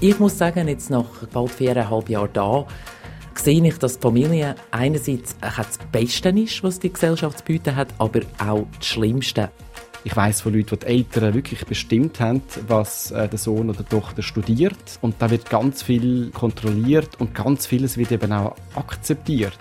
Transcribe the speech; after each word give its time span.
Ich 0.00 0.18
muss 0.18 0.36
sagen, 0.36 0.68
jetzt 0.68 0.90
nach 0.90 1.06
bald 1.32 1.50
viereinhalb 1.50 2.10
Jahren 2.10 2.28
da, 2.34 2.66
sehe 3.34 3.66
ich, 3.66 3.78
dass 3.78 3.98
die 3.98 4.02
Familie 4.02 4.54
einerseits 4.70 5.34
das 5.40 5.78
Beste 5.90 6.28
ist, 6.28 6.62
was 6.62 6.78
die 6.78 6.92
Gesellschaft 6.92 7.38
zu 7.38 7.44
bieten 7.44 7.74
hat, 7.74 7.88
aber 7.98 8.20
auch 8.38 8.66
das 8.78 8.86
Schlimmste. 8.86 9.50
Ich 10.04 10.14
weiß 10.14 10.42
von 10.42 10.52
Leuten, 10.52 10.78
die 10.78 10.84
die 10.84 10.86
Eltern 10.86 11.34
wirklich 11.34 11.64
bestimmt 11.64 12.20
haben, 12.20 12.42
was 12.68 13.10
äh, 13.10 13.26
der 13.26 13.38
Sohn 13.38 13.70
oder 13.70 13.82
die 13.82 13.88
Tochter 13.88 14.22
studiert. 14.22 14.98
Und 15.00 15.16
da 15.18 15.30
wird 15.30 15.48
ganz 15.48 15.82
viel 15.82 16.30
kontrolliert 16.30 17.18
und 17.18 17.34
ganz 17.34 17.66
vieles 17.66 17.96
wird 17.96 18.12
eben 18.12 18.32
auch 18.32 18.54
akzeptiert. 18.74 19.58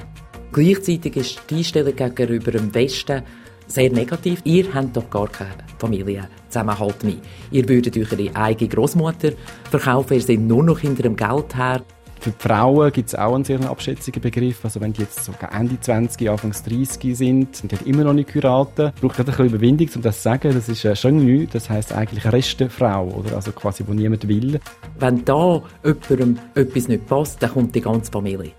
Gleichzeitig 0.51 1.15
ist 1.15 1.41
die 1.49 1.55
Einstellung 1.55 1.95
gegenüber 1.95 2.51
dem 2.51 2.73
Westen 2.75 3.23
sehr 3.67 3.91
negativ. 3.91 4.41
Ihr 4.43 4.73
habt 4.73 4.95
doch 4.95 5.09
gar 5.09 5.27
keine 5.27 5.63
Familienzusammenhalt 5.77 7.03
mehr. 7.03 7.15
Ihr 7.51 7.67
würdet 7.67 7.97
eure 7.97 8.35
eigene 8.35 8.69
Großmutter 8.69 9.31
verkaufen, 9.69 10.13
ihr 10.15 10.21
seid 10.21 10.39
nur 10.39 10.63
noch 10.63 10.79
hinter 10.79 11.03
dem 11.03 11.15
Geld 11.15 11.55
her. 11.55 11.81
Für 12.25 12.31
die 12.31 12.37
Frauen 12.39 12.91
gibt 12.91 13.09
es 13.09 13.15
auch 13.15 13.35
einen 13.35 13.43
sehr 13.43 13.61
abschätzigen 13.69 14.19
Begriff. 14.19 14.63
Also 14.63 14.81
wenn 14.81 14.93
die 14.93 15.01
jetzt 15.01 15.23
sogar 15.23 15.53
Ende 15.53 15.79
20, 15.79 16.27
Anfang 16.27 16.53
30 16.53 17.15
sind 17.15 17.61
und 17.61 17.71
die 17.71 17.89
immer 17.89 18.03
noch 18.03 18.13
nicht 18.13 18.33
heiraten, 18.33 18.91
braucht 18.99 19.19
das 19.19 19.19
ein 19.19 19.25
bisschen 19.25 19.45
Überwindung, 19.45 19.89
um 19.95 20.01
das 20.01 20.17
zu 20.17 20.23
sagen. 20.23 20.53
Das 20.53 20.67
ist 20.67 20.83
äh, 20.85 20.95
schon 20.95 21.23
neu. 21.23 21.45
Das 21.51 21.69
heisst 21.69 21.93
eigentlich 21.93 22.25
Restefrau, 22.25 23.09
oder? 23.09 23.35
Also 23.35 23.51
quasi, 23.51 23.83
wo 23.85 23.93
niemand 23.93 24.27
will. 24.27 24.59
Wenn 24.97 25.23
da 25.23 25.61
jemandem 25.83 26.39
etwas 26.55 26.87
nicht 26.87 27.05
passt, 27.05 27.43
dann 27.43 27.51
kommt 27.51 27.75
die 27.75 27.81
ganze 27.81 28.11
Familie. 28.11 28.53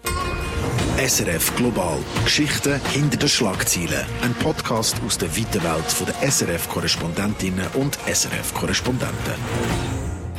SRF 0.99 1.55
Global. 1.57 1.99
Geschichten 2.25 2.81
hinter 2.91 3.19
den 3.19 3.29
Schlagzeilen. 3.29 4.07
Ein 4.23 4.33
Podcast 4.33 4.97
aus 5.05 5.19
der 5.19 5.29
weiten 5.37 5.63
Welt 5.63 6.09
der 6.09 6.31
SRF-Korrespondentinnen 6.31 7.67
und 7.75 7.99
SRF-Korrespondenten. 8.07 9.35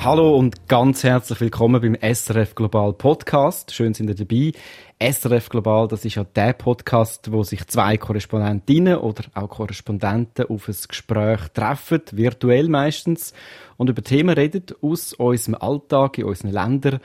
Hallo 0.04 0.36
und 0.36 0.68
ganz 0.68 1.04
herzlich 1.04 1.42
willkommen 1.42 1.80
beim 1.80 1.96
SRF 2.02 2.56
Global 2.56 2.92
Podcast. 2.94 3.72
Schön 3.72 3.94
sind 3.94 4.10
ihr 4.10 4.16
dabei. 4.16 4.52
SRF 5.00 5.50
Global, 5.50 5.88
das 5.88 6.06
ist 6.06 6.16
ja 6.16 6.24
der 6.24 6.54
Podcast, 6.54 7.32
wo 7.32 7.44
sich 7.44 7.68
zwei 7.68 7.98
Korrespondentinnen 7.98 8.98
oder 8.98 9.26
auch 9.36 9.50
Korrespondenten 9.50 10.48
auf 10.48 10.68
ein 10.68 10.76
Gespräch 10.88 11.50
treffen, 11.54 12.02
virtuell 12.14 12.68
meistens, 12.68 13.32
und 13.78 13.92
über 13.92 14.02
Themen 14.02 14.34
reden 14.34 14.66
aus 14.82 15.14
unserem 15.14 15.54
Alltag 15.54 16.18
in 16.18 16.26
unseren 16.26 16.50
Ländern. 16.50 17.00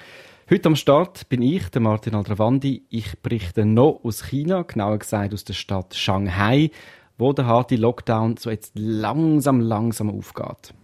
Heute 0.52 0.66
am 0.66 0.76
Start 0.76 1.30
bin 1.30 1.40
ich, 1.40 1.70
der 1.70 1.80
Martin 1.80 2.14
Aldravandi. 2.14 2.82
Ich 2.90 3.18
berichte 3.20 3.64
noch 3.64 4.00
aus 4.04 4.26
China, 4.26 4.64
genauer 4.64 4.98
gesagt 4.98 5.32
aus 5.32 5.44
der 5.44 5.54
Stadt 5.54 5.94
Shanghai, 5.94 6.70
wo 7.16 7.32
der 7.32 7.46
harte 7.46 7.76
Lockdown 7.76 8.36
so 8.36 8.50
jetzt 8.50 8.72
langsam, 8.74 9.60
langsam 9.60 10.10
aufgeht. 10.10 10.74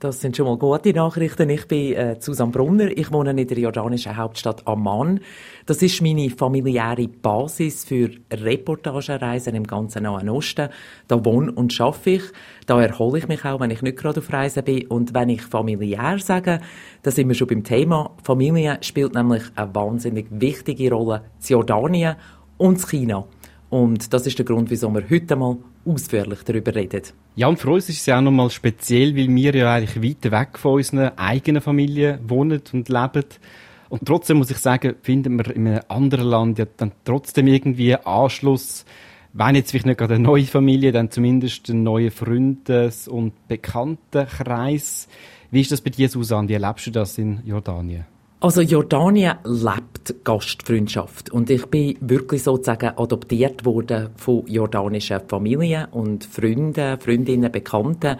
Das 0.00 0.20
sind 0.20 0.36
schon 0.36 0.46
mal 0.46 0.56
gute 0.56 0.92
Nachrichten. 0.92 1.50
Ich 1.50 1.66
bin 1.66 1.92
äh, 1.92 2.16
Susanne 2.20 2.52
Brunner. 2.52 2.96
Ich 2.96 3.10
wohne 3.10 3.30
in 3.30 3.48
der 3.48 3.58
jordanischen 3.58 4.16
Hauptstadt 4.16 4.64
Amman. 4.64 5.18
Das 5.66 5.82
ist 5.82 6.00
meine 6.02 6.30
familiäre 6.30 7.08
Basis 7.08 7.84
für 7.84 8.08
Reportagereisen 8.30 9.56
im 9.56 9.66
ganzen 9.66 10.04
Nahen 10.04 10.28
Osten. 10.28 10.68
Da 11.08 11.24
wohne 11.24 11.50
und 11.50 11.72
schaffe 11.72 12.10
ich. 12.10 12.22
Da 12.66 12.80
erhole 12.80 13.18
ich 13.18 13.26
mich 13.26 13.44
auch, 13.44 13.58
wenn 13.58 13.72
ich 13.72 13.82
nicht 13.82 13.98
gerade 13.98 14.20
auf 14.20 14.32
Reisen 14.32 14.62
bin. 14.62 14.86
Und 14.86 15.14
wenn 15.14 15.30
ich 15.30 15.42
familiär 15.42 16.20
sage, 16.20 16.60
da 17.02 17.10
sind 17.10 17.26
wir 17.26 17.34
schon 17.34 17.48
beim 17.48 17.64
Thema. 17.64 18.12
Familie 18.22 18.78
spielt 18.82 19.14
nämlich 19.14 19.42
eine 19.56 19.74
wahnsinnig 19.74 20.28
wichtige 20.30 20.92
Rolle 20.92 21.24
in 21.40 21.48
Jordanien 21.48 22.14
und 22.56 22.86
China. 22.86 23.26
Und 23.70 24.12
das 24.12 24.26
ist 24.26 24.38
der 24.38 24.46
Grund, 24.46 24.70
wieso 24.70 24.92
wir 24.94 25.04
heute 25.10 25.36
mal 25.36 25.58
ausführlich 25.84 26.42
darüber 26.44 26.74
reden. 26.74 27.02
Ja, 27.36 27.48
und 27.48 27.58
für 27.58 27.70
uns 27.70 27.88
ist 27.88 28.00
es 28.00 28.06
ja 28.06 28.18
auch 28.18 28.22
nochmal 28.22 28.50
speziell, 28.50 29.14
weil 29.14 29.28
wir 29.28 29.54
ja 29.54 29.74
eigentlich 29.74 30.02
weit 30.02 30.30
weg 30.30 30.58
von 30.58 30.74
unserer 30.74 31.12
eigenen 31.16 31.60
Familie 31.60 32.18
wohnen 32.26 32.62
und 32.72 32.88
leben. 32.88 33.24
Und 33.90 34.06
trotzdem 34.06 34.38
muss 34.38 34.50
ich 34.50 34.58
sagen, 34.58 34.96
finden 35.02 35.36
wir 35.36 35.54
in 35.54 35.66
einem 35.66 35.80
anderen 35.88 36.26
Land 36.26 36.58
ja 36.58 36.66
dann 36.76 36.92
trotzdem 37.04 37.46
irgendwie 37.46 37.94
Anschluss, 37.94 38.84
wenn 39.32 39.54
jetzt 39.54 39.70
vielleicht 39.70 39.86
nicht 39.86 39.98
gerade 39.98 40.14
eine 40.14 40.24
neue 40.24 40.44
Familie, 40.44 40.92
dann 40.92 41.10
zumindest 41.10 41.70
einen 41.70 41.82
neuen 41.82 42.10
Freundes- 42.10 43.08
und 43.08 43.32
Bekanntenkreis. 43.48 45.08
Wie 45.50 45.60
ist 45.60 45.72
das 45.72 45.80
bei 45.80 45.90
dir, 45.90 46.08
Susanne? 46.08 46.48
Wie 46.48 46.54
erlebst 46.54 46.86
du 46.86 46.90
das 46.90 47.16
in 47.18 47.40
Jordanien? 47.44 48.04
Also 48.40 48.60
Jordanien 48.60 49.34
lebt 49.42 50.14
Gastfreundschaft. 50.22 51.30
Und 51.30 51.50
ich 51.50 51.66
bin 51.66 51.96
wirklich 52.00 52.44
sozusagen 52.44 52.96
adoptiert 52.96 53.64
worden 53.64 54.10
von 54.14 54.46
jordanischen 54.46 55.20
Familien 55.26 55.86
und 55.86 56.24
Freunden, 56.24 57.00
Freundinnen, 57.00 57.50
Bekannten, 57.50 58.16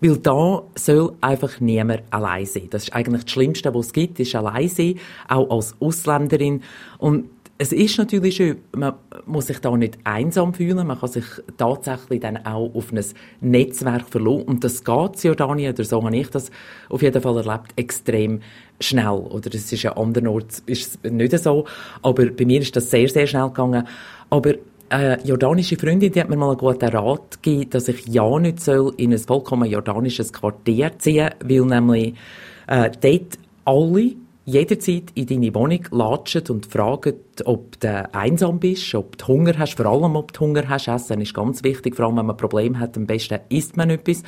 weil 0.00 0.16
da 0.16 0.62
soll 0.76 1.12
einfach 1.20 1.60
niemand 1.60 2.04
allein 2.08 2.46
sein. 2.46 2.68
Das 2.70 2.84
ist 2.84 2.94
eigentlich 2.94 3.24
das 3.24 3.32
Schlimmste, 3.32 3.74
was 3.74 3.88
es 3.88 3.92
gibt, 3.92 4.18
ist 4.18 4.34
allein 4.34 4.68
sein, 4.68 4.94
auch 5.28 5.50
als 5.50 5.74
Ausländerin. 5.78 6.62
Und 6.96 7.26
es 7.58 7.72
ist 7.74 7.98
natürlich 7.98 8.36
schön, 8.36 8.56
man 8.74 8.94
muss 9.26 9.48
sich 9.48 9.58
da 9.58 9.76
nicht 9.76 9.98
einsam 10.04 10.54
fühlen, 10.54 10.86
man 10.86 10.98
kann 10.98 11.10
sich 11.10 11.26
tatsächlich 11.58 12.20
dann 12.20 12.38
auch 12.46 12.74
auf 12.74 12.90
ein 12.90 13.04
Netzwerk 13.42 14.08
verlassen. 14.08 14.44
Und 14.44 14.64
das 14.64 14.82
geht 14.82 15.22
in 15.22 15.28
Jordanien, 15.28 15.74
oder 15.74 15.84
so 15.84 16.02
habe 16.02 16.16
ich 16.16 16.30
das 16.30 16.50
auf 16.88 17.02
jeden 17.02 17.20
Fall 17.20 17.36
erlebt, 17.36 17.74
extrem 17.76 18.40
schnell, 18.80 19.08
oder 19.08 19.50
es 19.54 19.72
ist 19.72 19.86
an 19.86 19.96
anderen 19.96 20.28
Orten 20.28 20.62
ist 20.66 21.04
nicht 21.04 21.38
so, 21.38 21.66
aber 22.02 22.26
bei 22.26 22.44
mir 22.44 22.60
ist 22.60 22.74
das 22.74 22.90
sehr, 22.90 23.08
sehr 23.08 23.26
schnell 23.26 23.48
gegangen, 23.48 23.86
aber 24.30 24.54
eine 24.88 25.18
jordanische 25.24 25.76
Freundin, 25.76 26.10
die 26.10 26.20
hat 26.20 26.28
mir 26.28 26.36
mal 26.36 26.50
einen 26.50 26.58
guten 26.58 26.88
Rat 26.88 27.42
gegeben, 27.42 27.70
dass 27.70 27.88
ich 27.88 28.06
ja 28.08 28.38
nicht 28.38 28.60
soll 28.60 28.92
in 28.96 29.12
ein 29.12 29.18
vollkommen 29.18 29.70
jordanisches 29.70 30.32
Quartier 30.32 30.98
ziehen, 30.98 31.30
weil 31.44 31.64
nämlich 31.64 32.14
äh, 32.66 32.90
dort 33.00 33.38
alle 33.64 34.16
jederzeit 34.46 35.04
in 35.14 35.26
deine 35.26 35.54
Wohnung 35.54 35.86
latschen 35.92 36.42
und 36.48 36.66
fragen, 36.66 37.14
ob 37.44 37.78
du 37.78 38.08
einsam 38.12 38.58
bist, 38.58 38.94
ob 38.94 39.16
du 39.16 39.28
Hunger 39.28 39.58
hast, 39.58 39.76
vor 39.76 39.86
allem 39.86 40.16
ob 40.16 40.32
du 40.32 40.40
Hunger 40.40 40.68
hast. 40.68 40.88
Essen 40.88 41.20
ist 41.20 41.34
ganz 41.34 41.62
wichtig, 41.62 41.94
vor 41.94 42.06
allem 42.06 42.16
wenn 42.16 42.26
man 42.26 42.34
ein 42.34 42.40
Problem 42.40 42.78
hat, 42.80 42.96
am 42.96 43.06
besten 43.06 43.38
isst 43.48 43.76
man 43.76 43.90
etwas. 43.90 44.22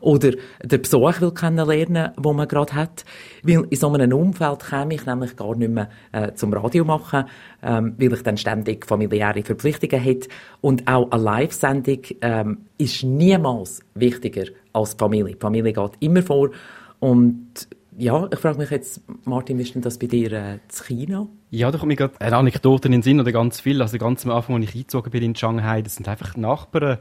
Oder 0.00 0.32
den 0.62 0.82
Besuch 0.82 1.20
will 1.20 1.32
kennenlernen, 1.32 2.12
wo 2.16 2.32
man 2.32 2.48
gerade 2.48 2.74
hat. 2.74 3.04
Weil 3.42 3.66
in 3.68 3.76
so 3.76 3.92
einem 3.92 4.12
Umfeld 4.12 4.66
käme 4.68 4.94
ich 4.94 5.06
nämlich 5.06 5.36
gar 5.36 5.54
nicht 5.54 5.70
mehr 5.70 5.90
äh, 6.12 6.32
zum 6.34 6.52
Radio 6.52 6.84
machen, 6.84 7.24
ähm, 7.62 7.94
weil 7.98 8.12
ich 8.12 8.22
dann 8.22 8.36
ständig 8.36 8.86
familiäre 8.86 9.42
Verpflichtungen 9.42 10.02
hätte. 10.02 10.28
Und 10.60 10.88
auch 10.88 11.10
eine 11.10 11.22
Live-Sendung 11.22 12.00
ähm, 12.22 12.58
ist 12.78 13.04
niemals 13.04 13.80
wichtiger 13.94 14.44
als 14.72 14.96
die 14.96 14.98
Familie. 14.98 15.34
Die 15.34 15.40
Familie 15.40 15.72
geht 15.72 15.92
immer 16.00 16.22
vor 16.22 16.50
und 16.98 17.68
ja, 17.96 18.28
ich 18.32 18.38
frage 18.38 18.58
mich 18.58 18.70
jetzt, 18.70 19.02
Martin, 19.24 19.58
wie 19.58 19.62
ist 19.62 19.74
denn 19.74 19.82
das 19.82 19.98
bei 19.98 20.06
dir 20.06 20.32
äh, 20.32 20.58
zu 20.68 20.84
China? 20.84 21.26
Ja, 21.50 21.70
da 21.70 21.76
kommt 21.78 21.88
mir 21.88 21.96
gerade 21.96 22.18
eine 22.18 22.36
Anekdote 22.36 22.88
in 22.88 22.92
den 22.92 23.02
Sinn, 23.02 23.20
oder 23.20 23.32
ganz 23.32 23.60
viel. 23.60 23.82
Also 23.82 23.98
ganz 23.98 24.24
am 24.24 24.32
Anfang, 24.32 24.56
als 24.56 24.64
ich 24.64 24.74
eingezogen 24.74 25.10
bin 25.10 25.22
in 25.22 25.34
Shanghai, 25.36 25.82
das 25.82 25.96
sind 25.96 26.08
einfach 26.08 26.36
Nachbarn 26.36 26.98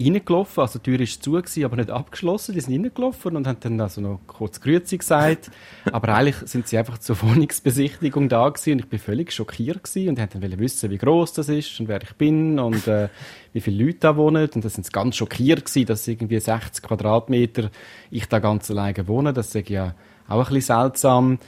reingelaufen. 0.00 0.62
Also 0.62 0.78
die 0.78 0.90
Tür 0.90 1.00
war 1.00 1.06
zu, 1.06 1.32
gewesen, 1.32 1.64
aber 1.64 1.76
nicht 1.76 1.90
abgeschlossen. 1.90 2.54
Die 2.54 2.60
sind 2.60 2.74
reingelaufen 2.74 3.36
und 3.36 3.46
haben 3.46 3.58
dann 3.60 3.80
also 3.80 4.00
noch 4.00 4.20
kurz 4.26 4.60
Grüezi 4.60 4.98
gesagt. 4.98 5.50
aber 5.92 6.14
eigentlich 6.14 6.36
sind 6.48 6.66
sie 6.66 6.78
einfach 6.78 6.98
zur 6.98 7.20
Wohnungsbesichtigung 7.22 8.28
da 8.28 8.48
gewesen 8.48 8.72
und 8.72 8.78
ich 8.80 8.88
bin 8.88 8.98
völlig 8.98 9.32
schockiert 9.32 9.84
gewesen 9.84 10.08
und 10.10 10.18
die 10.18 10.22
haben 10.22 10.40
dann 10.40 10.58
wissen, 10.58 10.90
wie 10.90 10.98
groß 10.98 11.32
das 11.34 11.48
ist 11.48 11.78
und 11.80 11.88
wer 11.88 12.02
ich 12.02 12.14
bin 12.14 12.58
und 12.58 12.86
äh, 12.86 13.08
wie 13.52 13.60
viele 13.60 13.84
Leute 13.84 13.98
da 14.00 14.16
wohnen. 14.16 14.48
Und 14.54 14.64
da 14.64 14.68
sind 14.68 14.84
sie 14.84 14.92
ganz 14.92 15.16
schockiert 15.16 15.64
gewesen, 15.64 15.86
dass 15.86 16.08
irgendwie 16.08 16.40
60 16.40 16.82
Quadratmeter 16.82 17.70
ich 18.10 18.26
da 18.26 18.38
ganz 18.38 18.70
alleine 18.70 19.06
wohne. 19.08 19.32
Das 19.32 19.54
ist 19.54 19.68
ja 19.68 19.94
auch 20.28 20.48
ein 20.48 20.54
bisschen 20.54 20.76
seltsam. 20.76 21.38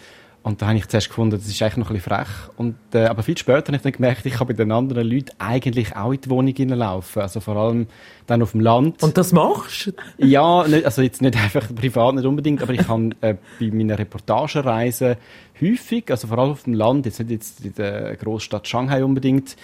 Und 0.43 0.61
da 0.61 0.67
habe 0.67 0.77
ich 0.77 0.89
zuerst 0.89 1.09
gefunden, 1.09 1.37
das 1.37 1.47
ist 1.47 1.63
eigentlich 1.63 1.77
noch 1.77 1.91
ein 1.91 1.95
bisschen 1.95 2.17
frech. 2.17 2.29
Und, 2.57 2.75
äh, 2.95 3.05
aber 3.05 3.23
viel 3.23 3.39
später 3.39 3.69
habe 3.69 3.77
ich 3.77 3.83
dann 3.83 3.93
gemerkt, 3.93 4.27
ich 4.27 4.35
kann 4.35 4.47
bei 4.49 4.55
den 4.55 4.73
anderen 4.73 5.09
Leuten 5.09 5.31
eigentlich 5.39 5.95
auch 5.95 6.13
in 6.13 6.21
die 6.21 6.31
Wohnung 6.31 6.55
hineinlaufen. 6.55 7.23
Also 7.23 7.41
vor 7.41 7.57
allem 7.57 7.87
dann 8.27 8.43
auf 8.43 8.51
dem 8.51 8.61
Land. 8.61 9.03
Und 9.03 9.17
das 9.17 9.33
machst 9.33 9.87
du? 9.87 9.93
Ja, 10.19 10.67
nicht, 10.67 10.85
also 10.85 11.01
jetzt 11.03 11.23
nicht 11.23 11.37
einfach 11.37 11.73
privat, 11.73 12.17
nicht 12.17 12.25
unbedingt, 12.25 12.61
aber 12.61 12.73
ich 12.73 12.87
kann 12.87 13.15
äh, 13.21 13.37
bei 13.61 13.67
meinen 13.67 13.93
Reportagereisen 13.93 15.17
häufig, 15.61 16.11
also 16.11 16.27
vor 16.27 16.39
allem 16.39 16.53
auf 16.53 16.65
dem 16.65 16.75
Land, 16.75 17.07
jetzt 17.07 17.21
nicht 17.21 17.31
jetzt 17.31 17.65
in 17.65 17.75
der 17.75 18.17
Großstadt 18.17 18.67
Shanghai 18.67 19.05
unbedingt, 19.05 19.57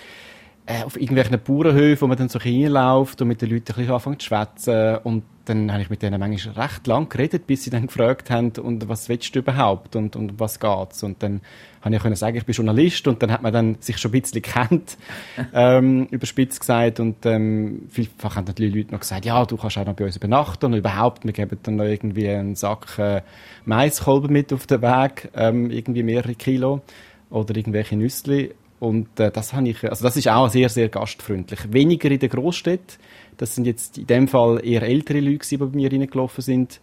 äh, 0.68 0.84
auf 0.84 1.00
irgendwelchen 1.00 1.40
Bauernhöfen, 1.40 2.02
wo 2.02 2.06
man 2.08 2.18
dann 2.18 2.28
so 2.28 2.38
hinläuft 2.38 3.22
und 3.22 3.28
mit 3.28 3.40
den 3.40 3.48
Leuten 3.48 3.72
ein 3.72 3.76
bisschen 3.76 3.94
anfängt 3.94 4.20
zu 4.20 4.28
schwätzen. 4.28 4.98
Und 5.02 5.24
dann 5.46 5.72
habe 5.72 5.80
ich 5.80 5.88
mit 5.88 6.02
denen 6.02 6.20
manchmal 6.20 6.66
recht 6.66 6.86
lang 6.86 7.08
geredet, 7.08 7.46
bis 7.46 7.64
sie 7.64 7.70
dann 7.70 7.86
gefragt 7.86 8.28
haben, 8.28 8.52
und 8.62 8.86
was 8.86 9.08
willst 9.08 9.34
du 9.34 9.38
überhaupt 9.38 9.96
und, 9.96 10.14
und 10.14 10.38
was 10.38 10.60
geht's? 10.60 11.02
Und 11.02 11.22
dann 11.22 11.40
habe 11.80 11.96
ich 11.96 12.02
können 12.02 12.16
sagen, 12.16 12.36
ich 12.36 12.44
bin 12.44 12.54
Journalist 12.54 13.08
und 13.08 13.22
dann 13.22 13.32
hat 13.32 13.40
man 13.40 13.50
dann 13.50 13.76
sich 13.80 13.96
schon 13.96 14.10
ein 14.12 14.20
bisschen 14.20 14.42
kennt, 14.42 14.98
ähm, 15.54 16.06
überspitzt 16.10 16.60
gesagt 16.60 17.00
und 17.00 17.24
ähm, 17.24 17.86
vielfach 17.88 18.36
haben 18.36 18.44
dann 18.44 18.56
die 18.56 18.68
Leute 18.68 18.92
noch 18.92 19.00
gesagt, 19.00 19.24
ja, 19.24 19.46
du 19.46 19.56
kannst 19.56 19.78
auch 19.78 19.86
noch 19.86 19.94
bei 19.94 20.04
uns 20.04 20.16
übernachten 20.16 20.66
und 20.66 20.74
überhaupt, 20.74 21.24
wir 21.24 21.32
geben 21.32 21.58
dann 21.62 21.76
noch 21.76 21.84
irgendwie 21.84 22.28
einen 22.28 22.56
Sack 22.56 22.98
äh, 22.98 23.22
Maiskolben 23.64 24.30
mit 24.30 24.52
auf 24.52 24.66
den 24.66 24.82
Weg, 24.82 25.30
ähm, 25.34 25.70
irgendwie 25.70 26.02
mehrere 26.02 26.34
Kilo 26.34 26.82
oder 27.30 27.56
irgendwelche 27.56 27.96
Nüssli 27.96 28.52
und 28.80 29.18
äh, 29.18 29.30
das 29.30 29.52
habe 29.52 29.68
ich, 29.68 29.82
also 29.84 30.04
das 30.04 30.16
ist 30.16 30.28
auch 30.28 30.48
sehr, 30.48 30.68
sehr 30.68 30.88
gastfreundlich. 30.88 31.72
Weniger 31.72 32.10
in 32.10 32.18
den 32.18 32.30
Großstädten. 32.30 32.98
Das 33.36 33.54
sind 33.54 33.66
jetzt 33.66 33.98
in 33.98 34.06
dem 34.06 34.28
Fall 34.28 34.60
eher 34.64 34.82
ältere 34.82 35.20
Leute, 35.20 35.48
die 35.48 35.56
bei 35.56 35.66
mir 35.66 35.90
reingelaufen 35.90 36.42
sind. 36.42 36.80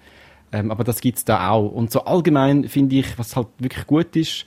Ähm, 0.52 0.72
aber 0.72 0.84
das 0.84 1.02
gibt's 1.02 1.26
da 1.26 1.50
auch. 1.50 1.70
Und 1.72 1.92
so 1.92 2.06
allgemein 2.06 2.68
finde 2.68 2.98
ich, 2.98 3.18
was 3.18 3.36
halt 3.36 3.48
wirklich 3.58 3.88
gut 3.88 4.16
ist, 4.16 4.46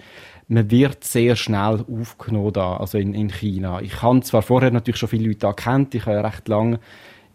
man 0.48 0.70
wird 0.70 1.04
sehr 1.04 1.36
schnell 1.36 1.84
aufgenommen 1.90 2.52
da, 2.52 2.76
also 2.78 2.96
in, 2.96 3.12
in 3.14 3.30
China. 3.30 3.80
Ich 3.82 4.02
habe 4.02 4.20
zwar 4.20 4.42
vorher 4.42 4.70
natürlich 4.70 4.98
schon 4.98 5.10
viele 5.10 5.28
Leute 5.28 5.40
da 5.40 5.52
kennt, 5.52 5.94
ich 5.94 6.06
habe 6.06 6.16
ja 6.16 6.22
recht 6.22 6.48
lange 6.48 6.80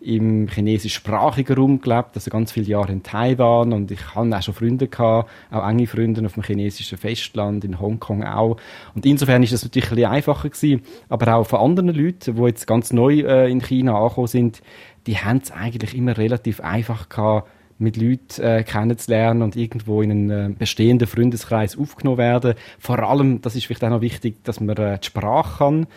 im 0.03 0.47
chinesischsprachigen 0.47 1.55
Raum 1.55 1.81
gelebt, 1.81 2.11
also 2.15 2.29
ganz 2.29 2.51
viele 2.51 2.67
Jahre 2.67 2.91
in 2.91 3.03
Taiwan 3.03 3.73
und 3.73 3.91
ich 3.91 4.15
hatte 4.15 4.38
auch 4.38 4.41
schon 4.41 4.53
Freunde 4.53 4.88
gehabt, 4.88 5.29
auch 5.51 5.67
enge 5.67 5.88
Freunde 5.88 6.25
auf 6.25 6.33
dem 6.33 6.44
chinesischen 6.44 6.97
Festland, 6.97 7.63
in 7.63 7.79
Hongkong 7.79 8.23
auch. 8.23 8.57
Und 8.95 9.05
insofern 9.05 9.44
ist 9.44 9.53
das 9.53 9.63
natürlich 9.63 9.89
ein 9.91 9.95
bisschen 9.95 10.11
einfacher 10.11 10.50
gewesen, 10.50 10.81
aber 11.09 11.35
auch 11.35 11.45
von 11.45 11.59
anderen 11.59 11.89
Leuten, 11.89 12.35
die 12.35 12.41
jetzt 12.44 12.67
ganz 12.67 12.91
neu 12.91 13.21
äh, 13.21 13.50
in 13.50 13.61
China 13.61 13.97
angekommen 13.97 14.27
sind, 14.27 14.61
die 15.07 15.17
haben 15.17 15.39
es 15.44 15.51
eigentlich 15.51 15.95
immer 15.95 16.17
relativ 16.17 16.61
einfach 16.61 17.09
gehabt, 17.09 17.50
mit 17.79 17.97
Leuten 17.97 18.41
äh, 18.41 18.63
kennenzulernen 18.63 19.41
und 19.41 19.55
irgendwo 19.55 20.01
in 20.01 20.11
einen 20.11 20.29
äh, 20.29 20.55
bestehenden 20.57 21.07
Freundeskreis 21.07 21.77
aufgenommen 21.77 22.17
werden. 22.17 22.53
Vor 22.79 23.00
allem, 23.00 23.41
das 23.41 23.55
ist 23.55 23.65
vielleicht 23.65 23.83
auch 23.83 23.89
noch 23.89 24.01
wichtig, 24.01 24.44
dass 24.44 24.59
man 24.59 24.77
äh, 24.77 25.00
die 25.00 25.05
Sprache 25.05 25.57
kann. 25.57 25.88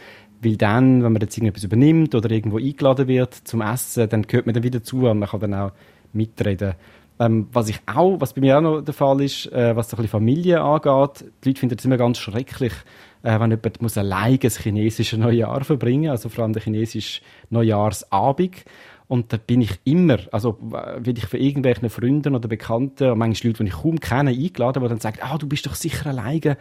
Weil 0.42 0.56
dann, 0.56 1.02
wenn 1.02 1.12
man 1.12 1.22
jetzt 1.22 1.36
irgendetwas 1.36 1.64
übernimmt 1.64 2.14
oder 2.14 2.30
irgendwo 2.30 2.58
eingeladen 2.58 3.08
wird 3.08 3.34
zum 3.34 3.62
Essen, 3.62 4.08
dann 4.08 4.22
gehört 4.22 4.46
man 4.46 4.54
dann 4.54 4.62
wieder 4.62 4.82
zu 4.82 5.08
und 5.08 5.18
man 5.18 5.28
kann 5.28 5.40
dann 5.40 5.54
auch 5.54 5.72
mitreden. 6.12 6.74
Ähm, 7.18 7.48
was 7.50 7.70
ich 7.70 7.80
auch, 7.86 8.20
was 8.20 8.34
bei 8.34 8.42
mir 8.42 8.58
auch 8.58 8.62
noch 8.62 8.80
der 8.82 8.92
Fall 8.92 9.22
ist, 9.22 9.50
äh, 9.50 9.74
was 9.74 9.88
so 9.88 9.96
ein 9.96 10.02
bisschen 10.02 10.10
Familie 10.10 10.60
angeht, 10.60 11.24
die 11.42 11.48
Leute 11.48 11.60
finden 11.60 11.76
es 11.78 11.84
immer 11.84 11.96
ganz 11.96 12.18
schrecklich, 12.18 12.74
äh, 13.22 13.40
wenn 13.40 13.50
jemand 13.50 13.80
muss 13.80 13.96
alleine 13.96 14.38
das 14.38 14.58
chinesische 14.58 15.16
Neujahr 15.16 15.64
verbringen, 15.64 16.10
also 16.10 16.28
vor 16.28 16.44
allem 16.44 16.52
der 16.52 16.62
chinesische 16.62 17.22
Neujahrsabend. 17.48 18.64
Und 19.08 19.32
da 19.32 19.38
bin 19.38 19.62
ich 19.62 19.78
immer, 19.84 20.18
also 20.32 20.58
werde 20.60 21.12
ich 21.16 21.26
für 21.26 21.38
irgendwelche 21.38 21.88
Freunden 21.88 22.34
oder 22.34 22.48
Bekannten, 22.48 23.16
manchmal 23.16 23.52
Leute, 23.52 23.64
die 23.64 23.70
ich 23.70 23.76
kaum 23.76 24.00
kenne, 24.00 24.30
eingeladen, 24.30 24.82
die 24.82 24.88
dann 24.88 25.00
sagen, 25.00 25.18
ah, 25.22 25.38
du 25.38 25.46
bist 25.46 25.64
doch 25.64 25.76
sicher 25.76 26.10
alleine, 26.10 26.58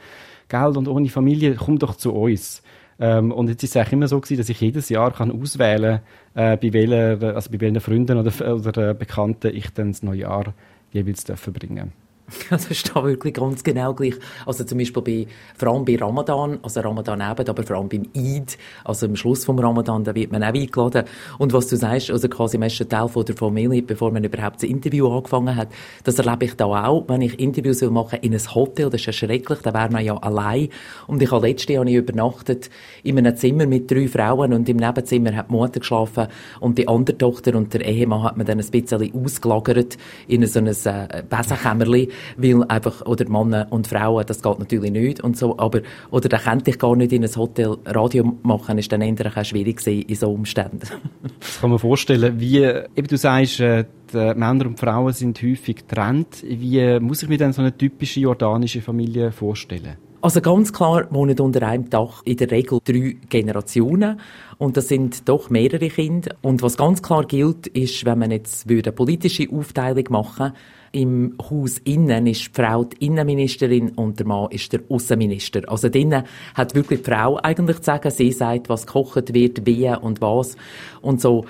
gell, 0.48 0.78
und 0.78 0.88
ohne 0.88 1.10
Familie, 1.10 1.56
komm 1.56 1.80
doch 1.80 1.95
zu 1.95 2.13
uns. 2.13 2.62
Ähm, 3.00 3.31
und 3.31 3.50
jetzt 3.50 3.63
ist 3.63 3.71
es 3.71 3.77
eigentlich 3.77 3.94
immer 3.94 4.07
so 4.07 4.19
gewesen, 4.19 4.38
dass 4.39 4.50
ich 4.50 4.62
jedes 4.62 4.89
Jahr 4.89 5.12
kann 5.12 5.31
auswählen 5.31 6.00
äh, 6.33 6.57
bei 6.57 6.74
welchen, 6.74 7.24
also 7.24 7.51
welchen 7.59 7.81
Freunden 7.81 8.18
oder, 8.18 8.56
oder 8.56 8.94
Bekannten 8.94 9.56
ich 9.56 9.69
dann 9.74 9.92
das 9.92 10.03
neue 10.03 10.19
Jahr 10.21 10.53
jeweils 10.92 11.24
verbringen 11.24 11.92
darf. 11.94 12.05
Das 12.50 12.69
ist 12.69 12.92
da 12.94 13.04
wirklich 13.04 13.33
ganz 13.33 13.63
genau 13.63 13.94
gleich. 13.94 14.16
Also 14.45 14.63
zum 14.63 14.77
Beispiel 14.77 15.01
bei, 15.01 15.27
vor 15.57 15.69
allem 15.74 15.86
bei 15.86 15.98
Ramadan, 15.98 16.60
also 16.62 16.80
Ramadan 16.81 17.22
eben, 17.22 17.50
aber 17.50 17.63
vor 17.63 17.77
allem 17.77 17.89
beim 17.89 18.07
Eid, 18.16 18.57
also 18.83 19.06
am 19.06 19.16
Schluss 19.16 19.45
vom 19.45 19.60
Ramadan, 19.60 20.04
da 20.04 20.16
wird 20.16 20.31
man 20.31 20.44
auch 20.44 20.54
eingeladen. 20.54 21.06
Und 21.38 21.54
was 21.54 21.68
du 21.68 21.75
sagst, 21.75 22.12
also 22.12 22.27
quasi 22.27 22.57
im 22.57 22.63
ersten 22.63 22.88
Teil 22.88 23.07
von 23.07 23.25
der 23.25 23.36
Familie, 23.36 23.81
bevor 23.81 24.12
man 24.12 24.24
überhaupt 24.24 24.57
das 24.57 24.63
Interview 24.63 25.07
angefangen 25.10 25.56
hat, 25.56 25.69
das 26.04 26.18
erlebe 26.19 26.45
ich 26.45 26.56
da 26.56 26.66
auch, 26.66 27.06
wenn 27.07 27.22
ich 27.22 27.39
Interviews 27.39 27.81
will 27.81 27.92
machen 27.92 28.19
in 28.22 28.33
einem 28.33 28.56
Hotel, 28.56 28.89
das 28.89 29.01
ist 29.01 29.07
ja 29.07 29.13
schrecklich, 29.13 29.60
da 29.60 29.74
wäre 29.74 29.89
man 29.89 30.04
ja 30.04 30.18
allein. 30.18 30.69
Und 31.07 31.21
ich 31.21 31.31
habe 31.31 31.48
letztes 31.48 31.74
Jahr 31.74 31.86
übernachtet 31.86 32.69
in 33.04 33.18
einem 33.18 33.36
Zimmer 33.36 33.66
mit 33.66 33.89
drei 33.89 34.07
Frauen 34.07 34.54
und 34.54 34.68
im 34.69 34.78
Nebenzimmer 34.78 35.36
hat 35.36 35.50
die 35.50 35.54
Mutter 35.54 35.80
geschlafen 35.80 36.28
und 36.60 36.78
die 36.78 36.88
andere 36.88 37.18
Tochter 37.18 37.56
und 37.56 37.74
der 37.74 37.86
Ehemann 37.86 38.24
hat 38.24 38.38
man 38.38 38.45
dann 38.45 38.60
ein 38.60 38.68
bisschen 38.68 39.12
ausgelagert 39.24 39.98
in 40.28 40.45
so 40.45 40.60
ein 40.60 40.68
äh, 40.68 41.24
Besenkämmerchen 41.30 42.15
weil 42.38 42.64
einfach, 42.64 43.06
oder 43.06 43.28
Männer 43.30 43.68
und 43.70 43.88
Frauen, 43.88 44.26
das 44.26 44.42
geht 44.42 44.60
natürlich 44.60 44.92
nicht 44.92 45.22
und 45.22 45.38
so, 45.38 45.58
aber, 45.58 45.82
oder 46.12 46.30
da 46.30 46.38
könnte 46.38 46.72
ich 46.72 46.80
gar 46.80 46.96
nicht 46.96 47.14
in 47.14 47.24
ein 47.24 47.36
Hotel 47.36 47.78
Radio 47.86 48.38
machen, 48.44 48.78
ist 48.78 48.92
dann 48.92 49.02
eher 49.02 49.16
auch 49.26 49.46
schwierig 49.46 49.78
gewesen 49.78 50.08
in 50.08 50.16
so 50.16 50.32
Umständen. 50.32 50.80
das 51.40 51.60
kann 51.62 51.70
man 51.70 51.80
vorstellen, 51.80 52.40
wie, 52.40 52.64
eben 52.64 53.08
du 53.08 53.18
sagst, 53.18 53.60
äh, 53.60 53.86
die 54.14 54.18
Männer 54.18 54.68
und 54.68 54.80
Frauen 54.80 55.14
sind 55.14 55.42
häufig 55.42 55.78
getrennt. 55.78 56.44
Wie 56.48 57.00
muss 57.00 57.24
ich 57.24 57.30
mir 57.30 57.38
denn 57.38 57.54
so 57.54 57.62
eine 57.62 57.76
typische 57.76 58.20
jordanische 58.20 58.82
Familie 58.82 59.32
vorstellen? 59.32 59.98
Also 60.26 60.42
ganz 60.42 60.74
klar 60.74 61.06
wohnen 61.12 61.40
unter 61.40 61.62
einem 61.68 61.88
Dach 61.88 62.24
in 62.26 62.38
der 62.38 62.50
Regel 62.50 62.80
drei 62.84 63.16
Generationen 63.30 64.20
und 64.58 64.76
das 64.76 64.88
sind 64.88 65.30
doch 65.30 65.52
mehrere 65.52 65.88
Kinder. 65.88 66.36
Und 66.42 66.64
was 66.64 66.78
ganz 66.78 67.04
klar 67.04 67.26
gilt, 67.28 67.68
ist, 67.68 68.06
wenn 68.06 68.18
man 68.18 68.32
jetzt 68.32 68.68
eine 68.68 68.82
politische 68.92 69.48
Aufteilung 69.52 70.06
machen 70.10 70.54
im 70.95 71.36
Haus 71.50 71.80
innen 71.80 72.25
ist 72.25 72.47
die 72.47 72.62
Frau 72.62 72.86
die 72.86 73.06
Innenministerin 73.06 73.89
und 73.92 74.18
der 74.18 74.25
Mann 74.25 74.50
ist 74.50 74.71
der 74.71 74.81
Außenminister. 74.88 75.62
Also 75.68 75.89
drinnen 75.89 76.24
hat 76.53 76.74
wirklich 76.74 77.01
die 77.01 77.12
Frau 77.12 77.38
eigentlich 77.44 77.80
zu 77.80 77.83
sagen, 77.83 78.12
sie 78.12 78.31
sagt, 78.31 78.69
was 78.69 78.88
gekocht 78.88 79.33
wird, 79.33 79.65
wie 79.65 79.89
und 79.89 80.21
was 80.21 80.56
und 81.01 81.19
so. 81.19 81.44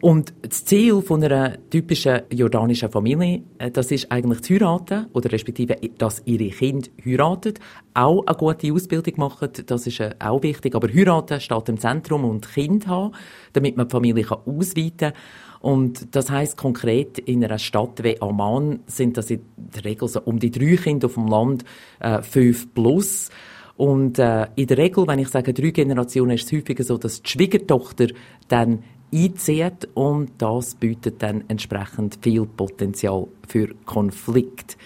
Und 0.00 0.34
das 0.42 0.64
Ziel 0.64 1.00
von 1.00 1.22
einer 1.22 1.56
typischen 1.70 2.22
jordanischen 2.32 2.90
Familie, 2.90 3.42
äh, 3.58 3.70
das 3.70 3.92
ist 3.92 4.10
eigentlich 4.10 4.40
zu 4.42 4.54
heiraten, 4.54 5.06
oder 5.12 5.30
respektive, 5.30 5.76
dass 5.96 6.22
ihre 6.24 6.48
Kinder 6.48 6.88
heiraten, 7.04 7.54
auch 7.94 8.26
eine 8.26 8.36
gute 8.36 8.72
Ausbildung 8.72 9.14
machen, 9.18 9.50
das 9.64 9.86
ist 9.86 10.00
äh, 10.00 10.10
auch 10.18 10.42
wichtig, 10.42 10.74
aber 10.74 10.88
heiraten 10.88 11.40
steht 11.40 11.68
im 11.68 11.78
Zentrum 11.78 12.24
und 12.24 12.52
Kind 12.52 12.88
haben, 12.88 13.14
damit 13.52 13.76
man 13.76 13.86
die 13.86 13.92
Familie 13.92 14.26
ausweiten 14.28 14.98
kann. 14.98 15.12
Und 15.62 16.16
das 16.16 16.28
heißt 16.28 16.56
konkret 16.56 17.20
in 17.20 17.44
einer 17.44 17.58
Stadt 17.58 18.02
wie 18.02 18.20
Amman 18.20 18.80
sind 18.86 19.16
das 19.16 19.30
in 19.30 19.42
der 19.56 19.84
Regel 19.84 20.08
so 20.08 20.20
um 20.20 20.40
die 20.40 20.50
drei 20.50 20.76
Kinder 20.76 21.06
auf 21.06 21.14
dem 21.14 21.28
Land, 21.28 21.64
äh, 22.00 22.20
fünf 22.20 22.74
plus. 22.74 23.30
Und 23.76 24.18
äh, 24.18 24.48
in 24.56 24.66
der 24.66 24.78
Regel, 24.78 25.06
wenn 25.06 25.20
ich 25.20 25.28
sage 25.28 25.54
drei 25.54 25.70
Generationen, 25.70 26.32
ist 26.32 26.46
es 26.46 26.52
häufiger 26.52 26.82
so, 26.82 26.98
dass 26.98 27.22
die 27.22 27.30
Schwiegertochter 27.30 28.08
dann 28.48 28.82
einzieht 29.14 29.88
und 29.94 30.32
das 30.38 30.74
bietet 30.74 31.22
dann 31.22 31.44
entsprechend 31.46 32.18
viel 32.20 32.44
Potenzial 32.44 33.28
für 33.46 33.68
Konflikt. 33.84 34.76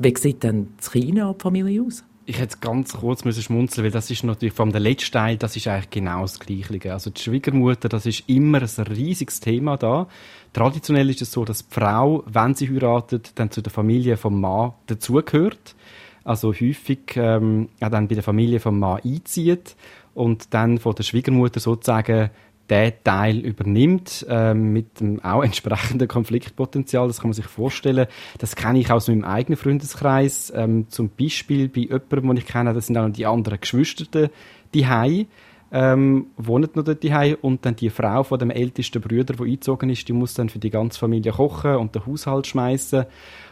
Wie 0.00 0.14
sieht 0.16 0.42
denn 0.42 0.70
China 0.80 1.34
die 1.34 1.40
Familie 1.40 1.82
aus? 1.82 2.02
Ich 2.30 2.38
hätte 2.38 2.58
ganz 2.60 2.92
kurz 2.92 3.24
müssen 3.24 3.42
schmunzeln, 3.42 3.84
weil 3.84 3.90
das 3.90 4.08
ist 4.08 4.22
natürlich 4.22 4.54
vom 4.54 4.70
der 4.70 4.80
letzte 4.80 5.10
Teil, 5.10 5.36
das 5.36 5.56
ist 5.56 5.66
eigentlich 5.66 5.90
genau 5.90 6.22
das 6.22 6.38
Gleiche. 6.38 6.92
Also 6.92 7.10
die 7.10 7.20
Schwiegermutter, 7.20 7.88
das 7.88 8.06
ist 8.06 8.28
immer 8.28 8.62
ein 8.62 8.86
riesiges 8.86 9.40
Thema 9.40 9.76
da. 9.76 10.06
Traditionell 10.52 11.10
ist 11.10 11.22
es 11.22 11.32
so, 11.32 11.44
dass 11.44 11.66
die 11.66 11.74
Frau, 11.74 12.22
wenn 12.26 12.54
sie 12.54 12.68
heiratet, 12.68 13.32
dann 13.34 13.50
zu 13.50 13.62
der 13.62 13.72
Familie 13.72 14.16
vom 14.16 14.40
Mann 14.40 14.74
dazugehört. 14.86 15.74
Also 16.22 16.52
häufig 16.52 17.16
ähm, 17.16 17.68
auch 17.80 17.90
dann 17.90 18.06
bei 18.06 18.14
der 18.14 18.22
Familie 18.22 18.60
vom 18.60 18.78
Mann 18.78 19.00
einzieht 19.04 19.74
und 20.14 20.54
dann 20.54 20.78
von 20.78 20.94
der 20.94 21.02
Schwiegermutter 21.02 21.58
sozusagen 21.58 22.30
der 22.70 23.02
Teil 23.02 23.38
übernimmt, 23.38 24.24
äh, 24.28 24.54
mit 24.54 25.00
dem 25.00 25.22
auch 25.22 25.42
entsprechenden 25.42 26.08
Konfliktpotenzial. 26.08 27.08
Das 27.08 27.20
kann 27.20 27.30
man 27.30 27.34
sich 27.34 27.46
vorstellen. 27.46 28.06
Das 28.38 28.56
kenne 28.56 28.78
ich 28.78 28.90
aus 28.90 29.08
meinem 29.08 29.24
eigenen 29.24 29.56
Freundeskreis. 29.56 30.52
Ähm, 30.56 30.86
zum 30.88 31.10
Beispiel 31.10 31.68
bei 31.68 31.80
jemandem, 31.80 32.28
den 32.28 32.36
ich 32.38 32.46
kenne, 32.46 32.72
das 32.72 32.86
sind 32.86 32.96
auch 32.96 33.08
die 33.08 33.26
anderen 33.26 33.60
Geschwister, 33.60 34.30
die 34.72 34.86
Hai 34.86 35.26
ähm, 35.72 36.26
wohnen 36.36 36.68
noch 36.74 36.84
dort 36.84 37.02
die 37.02 37.36
und 37.40 37.64
dann 37.64 37.76
die 37.76 37.90
Frau 37.90 38.24
von 38.24 38.38
dem 38.38 38.50
ältesten 38.50 39.00
Bruder, 39.00 39.34
der 39.34 39.46
eingezogen 39.46 39.88
ist, 39.90 40.08
die 40.08 40.12
muss 40.12 40.34
dann 40.34 40.48
für 40.48 40.58
die 40.58 40.70
ganze 40.70 40.98
Familie 40.98 41.32
kochen 41.32 41.76
und 41.76 41.94
den 41.94 42.06
Haushalt 42.06 42.48
schmeißen. 42.48 43.04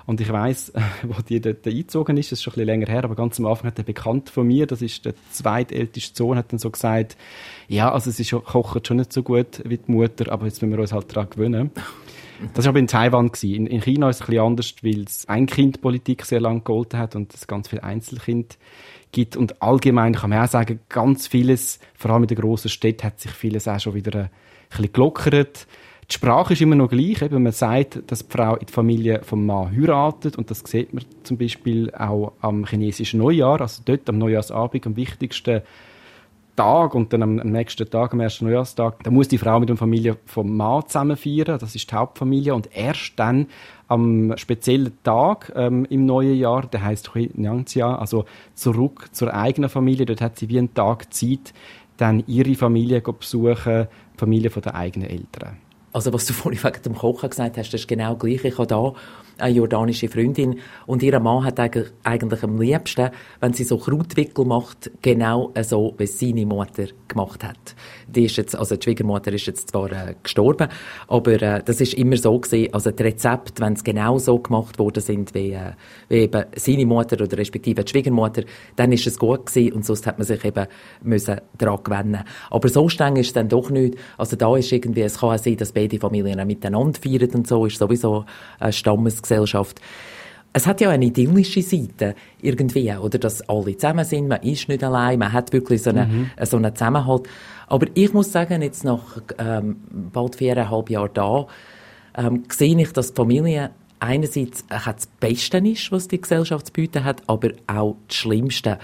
Und 0.06 0.20
ich 0.20 0.32
weiß, 0.32 0.72
wo 1.04 1.22
die 1.22 1.40
dort 1.40 1.66
eingezogen 1.66 2.16
ist, 2.16 2.32
das 2.32 2.40
ist 2.40 2.42
schon 2.42 2.52
ein 2.52 2.54
bisschen 2.54 2.66
länger 2.66 2.86
her, 2.88 3.04
aber 3.04 3.14
ganz 3.14 3.38
am 3.38 3.46
Anfang 3.46 3.68
hat 3.68 3.78
der 3.78 3.84
Bekannt 3.84 4.30
von 4.30 4.46
mir, 4.46 4.66
das 4.66 4.82
ist 4.82 5.04
der 5.04 5.14
zweitälteste 5.30 6.16
Sohn, 6.16 6.36
hat 6.36 6.50
dann 6.52 6.58
so 6.58 6.70
gesagt, 6.70 7.16
ja, 7.68 7.92
also 7.92 8.10
sie 8.10 8.24
kocht 8.24 8.86
schon 8.86 8.96
nicht 8.96 9.12
so 9.12 9.22
gut 9.22 9.62
wie 9.64 9.78
die 9.78 9.92
Mutter, 9.92 10.32
aber 10.32 10.46
jetzt 10.46 10.60
müssen 10.62 10.72
wir 10.72 10.80
uns 10.80 10.92
halt 10.92 11.14
daran 11.14 11.30
gewöhnen. 11.30 11.70
Das 12.54 12.64
war 12.64 12.70
aber 12.70 12.78
in 12.78 12.86
Taiwan. 12.86 13.32
In, 13.42 13.66
in 13.66 13.80
China 13.80 14.10
ist 14.10 14.16
es 14.16 14.22
ein 14.22 14.26
bisschen 14.26 14.44
anders, 14.44 14.74
weil 14.82 15.02
es 15.02 15.28
Ein-Kind-Politik 15.28 16.24
sehr 16.24 16.40
lange 16.40 16.60
gegolten 16.60 16.98
hat 16.98 17.16
und 17.16 17.34
es 17.34 17.46
ganz 17.46 17.68
viele 17.68 17.82
Einzelkinder 17.82 18.54
gibt. 19.12 19.36
Und 19.36 19.62
allgemein 19.62 20.14
kann 20.14 20.30
man 20.30 20.44
auch 20.44 20.48
sagen, 20.48 20.80
ganz 20.88 21.26
vieles, 21.26 21.78
vor 21.94 22.10
allem 22.10 22.22
in 22.22 22.28
den 22.28 22.38
grossen 22.38 22.68
Städten, 22.68 23.04
hat 23.04 23.20
sich 23.20 23.30
vieles 23.30 23.68
auch 23.68 23.80
schon 23.80 23.94
wieder 23.94 24.18
ein 24.18 24.30
bisschen 24.70 24.92
gelockert. 24.92 25.66
Die 26.10 26.14
Sprache 26.14 26.54
ist 26.54 26.62
immer 26.62 26.74
noch 26.74 26.88
gleich. 26.88 27.20
Eben, 27.20 27.42
man 27.42 27.52
sagt, 27.52 28.00
dass 28.06 28.26
die 28.26 28.32
Frau 28.32 28.56
in 28.56 28.66
die 28.66 28.72
Familie 28.72 29.20
vom 29.22 29.44
Mann 29.44 29.76
heiratet. 29.76 30.36
Und 30.36 30.50
das 30.50 30.60
sieht 30.60 30.94
man 30.94 31.04
zum 31.22 31.36
Beispiel 31.36 31.92
auch 31.94 32.32
am 32.40 32.64
chinesischen 32.64 33.18
Neujahr. 33.18 33.60
Also 33.60 33.82
dort 33.84 34.08
am 34.08 34.16
Neujahrsabend, 34.18 34.86
am 34.86 34.96
wichtigsten 34.96 35.62
Tag 36.56 36.94
und 36.94 37.12
dann 37.12 37.22
am, 37.22 37.36
nächsten 37.36 37.88
Tag, 37.88 38.14
am 38.14 38.20
ersten 38.20 38.46
Neujahrstag, 38.46 39.04
da 39.04 39.10
muss 39.12 39.28
die 39.28 39.38
Frau 39.38 39.60
mit 39.60 39.68
der 39.68 39.76
Familie 39.76 40.16
vom 40.24 40.56
Mann 40.56 40.82
zusammen 40.88 41.16
feiern. 41.16 41.58
Das 41.58 41.74
ist 41.74 41.90
die 41.90 41.94
Hauptfamilie. 41.94 42.54
Und 42.54 42.74
erst 42.74 43.12
dann 43.16 43.46
am 43.88 44.36
speziellen 44.36 44.92
Tag 45.02 45.52
ähm, 45.56 45.86
im 45.90 46.06
neuen 46.06 46.36
Jahr, 46.36 46.66
der 46.66 46.84
heißt 46.84 47.10
Nyanxia, 47.14 47.96
also 47.96 48.26
zurück 48.54 49.08
zur 49.12 49.34
eigenen 49.34 49.70
Familie. 49.70 50.06
Dort 50.06 50.20
hat 50.20 50.38
sie 50.38 50.48
wie 50.48 50.58
einen 50.58 50.74
Tag 50.74 51.12
Zeit, 51.12 51.52
dann 51.96 52.22
ihre 52.26 52.54
Familie 52.54 53.00
besuchen, 53.00 53.88
die 54.14 54.18
Familie 54.18 54.50
der 54.50 54.74
eigenen 54.74 55.08
Eltern. 55.08 55.56
also 55.92 56.12
was 56.12 56.26
du 56.26 56.32
vorhin 56.32 56.62
wegen 56.62 56.82
dem 56.82 56.94
Kochen 56.94 57.30
gesagt 57.30 57.56
hast, 57.56 57.72
das 57.72 57.80
ist 57.80 57.88
genau 57.88 58.14
gleich. 58.16 58.44
Ich 58.44 58.58
habe 58.58 58.66
da 58.66 58.92
eine 59.38 59.54
jordanische 59.54 60.08
Freundin 60.08 60.58
und 60.86 61.02
ihr 61.02 61.18
Mann 61.20 61.44
hat 61.44 61.58
eigentlich 61.60 62.42
am 62.42 62.60
liebsten, 62.60 63.10
wenn 63.40 63.52
sie 63.52 63.64
so 63.64 63.78
Krautwickel 63.78 64.44
macht, 64.44 64.90
genau 65.02 65.52
so, 65.62 65.94
wie 65.98 66.06
seine 66.06 66.46
Mutter 66.46 66.86
gemacht 67.06 67.44
hat. 67.44 67.74
Die 68.06 68.24
ist 68.24 68.36
jetzt, 68.36 68.56
also 68.56 68.76
die 68.76 68.84
Schwiegermutter 68.84 69.32
ist 69.32 69.46
jetzt 69.46 69.70
zwar 69.70 69.90
äh, 69.92 70.14
gestorben, 70.22 70.68
aber 71.08 71.42
äh, 71.42 71.62
das 71.64 71.80
ist 71.80 71.94
immer 71.94 72.16
so 72.16 72.38
gewesen, 72.38 72.72
also 72.72 72.90
die 72.90 73.02
Rezepte, 73.02 73.62
wenn 73.62 73.74
es 73.74 73.84
genau 73.84 74.18
so 74.18 74.38
gemacht 74.38 74.78
worden 74.78 75.02
sind, 75.02 75.34
wie, 75.34 75.52
äh, 75.52 75.72
wie 76.08 76.16
eben 76.16 76.44
seine 76.56 76.86
Mutter 76.86 77.22
oder 77.22 77.36
respektive 77.38 77.84
die 77.84 77.90
Schwiegermutter, 77.90 78.42
dann 78.76 78.92
ist 78.92 79.06
es 79.06 79.18
gut 79.18 79.46
gewesen 79.46 79.72
und 79.72 79.84
sonst 79.84 80.06
hat 80.06 80.18
man 80.18 80.26
sich 80.26 80.44
eben 80.44 80.66
müssen 81.02 81.40
daran 81.56 81.82
gewöhnen. 81.82 82.24
Aber 82.50 82.68
so 82.68 82.88
streng 82.88 83.16
ist 83.16 83.28
es 83.28 83.32
dann 83.32 83.48
doch 83.48 83.70
nicht. 83.70 83.96
Also 84.16 84.36
da 84.36 84.56
ist 84.56 84.72
irgendwie, 84.72 85.02
es 85.02 85.18
kann 85.20 85.30
auch 85.30 85.38
sein, 85.38 85.56
dass 85.56 85.72
beide 85.72 85.98
Familien 85.98 86.46
miteinander 86.46 86.98
feiern 87.00 87.30
und 87.34 87.46
so, 87.46 87.66
ist 87.66 87.78
sowieso 87.78 88.24
eine 88.58 88.72
Stammesgesellschaft. 89.28 89.80
Es 90.52 90.66
hat 90.66 90.80
ja 90.80 90.88
eine 90.88 91.04
idyllische 91.04 91.62
Seite 91.62 92.14
irgendwie, 92.40 92.90
oder? 92.92 93.18
Dass 93.18 93.48
alle 93.48 93.76
zusammen 93.76 94.04
sind, 94.04 94.28
man 94.28 94.42
ist 94.42 94.68
nicht 94.68 94.82
allein, 94.82 95.18
man 95.18 95.32
hat 95.32 95.52
wirklich 95.52 95.82
so 95.82 95.90
einen, 95.90 96.10
mhm. 96.10 96.30
so 96.42 96.56
einen 96.56 96.74
Zusammenhalt. 96.74 97.28
Aber 97.66 97.86
ich 97.94 98.12
muss 98.12 98.32
sagen, 98.32 98.62
jetzt 98.62 98.82
nach 98.82 99.20
ähm, 99.38 99.76
bald 99.90 100.36
viereinhalb 100.36 100.90
Jahren 100.90 101.10
da, 101.12 101.46
ähm, 102.16 102.44
sehe 102.48 102.80
ich, 102.80 102.92
dass 102.92 103.12
die 103.12 103.16
Familie 103.16 103.70
einerseits 104.00 104.62
äh, 104.70 104.78
das 104.84 105.06
Beste 105.20 105.58
ist, 105.58 105.92
was 105.92 106.08
die 106.08 106.20
Gesellschaft 106.20 106.68
zu 106.68 106.72
bieten 106.72 107.04
hat, 107.04 107.22
aber 107.26 107.50
auch 107.66 107.96
das 108.08 108.16
Schlimmste. 108.16 108.78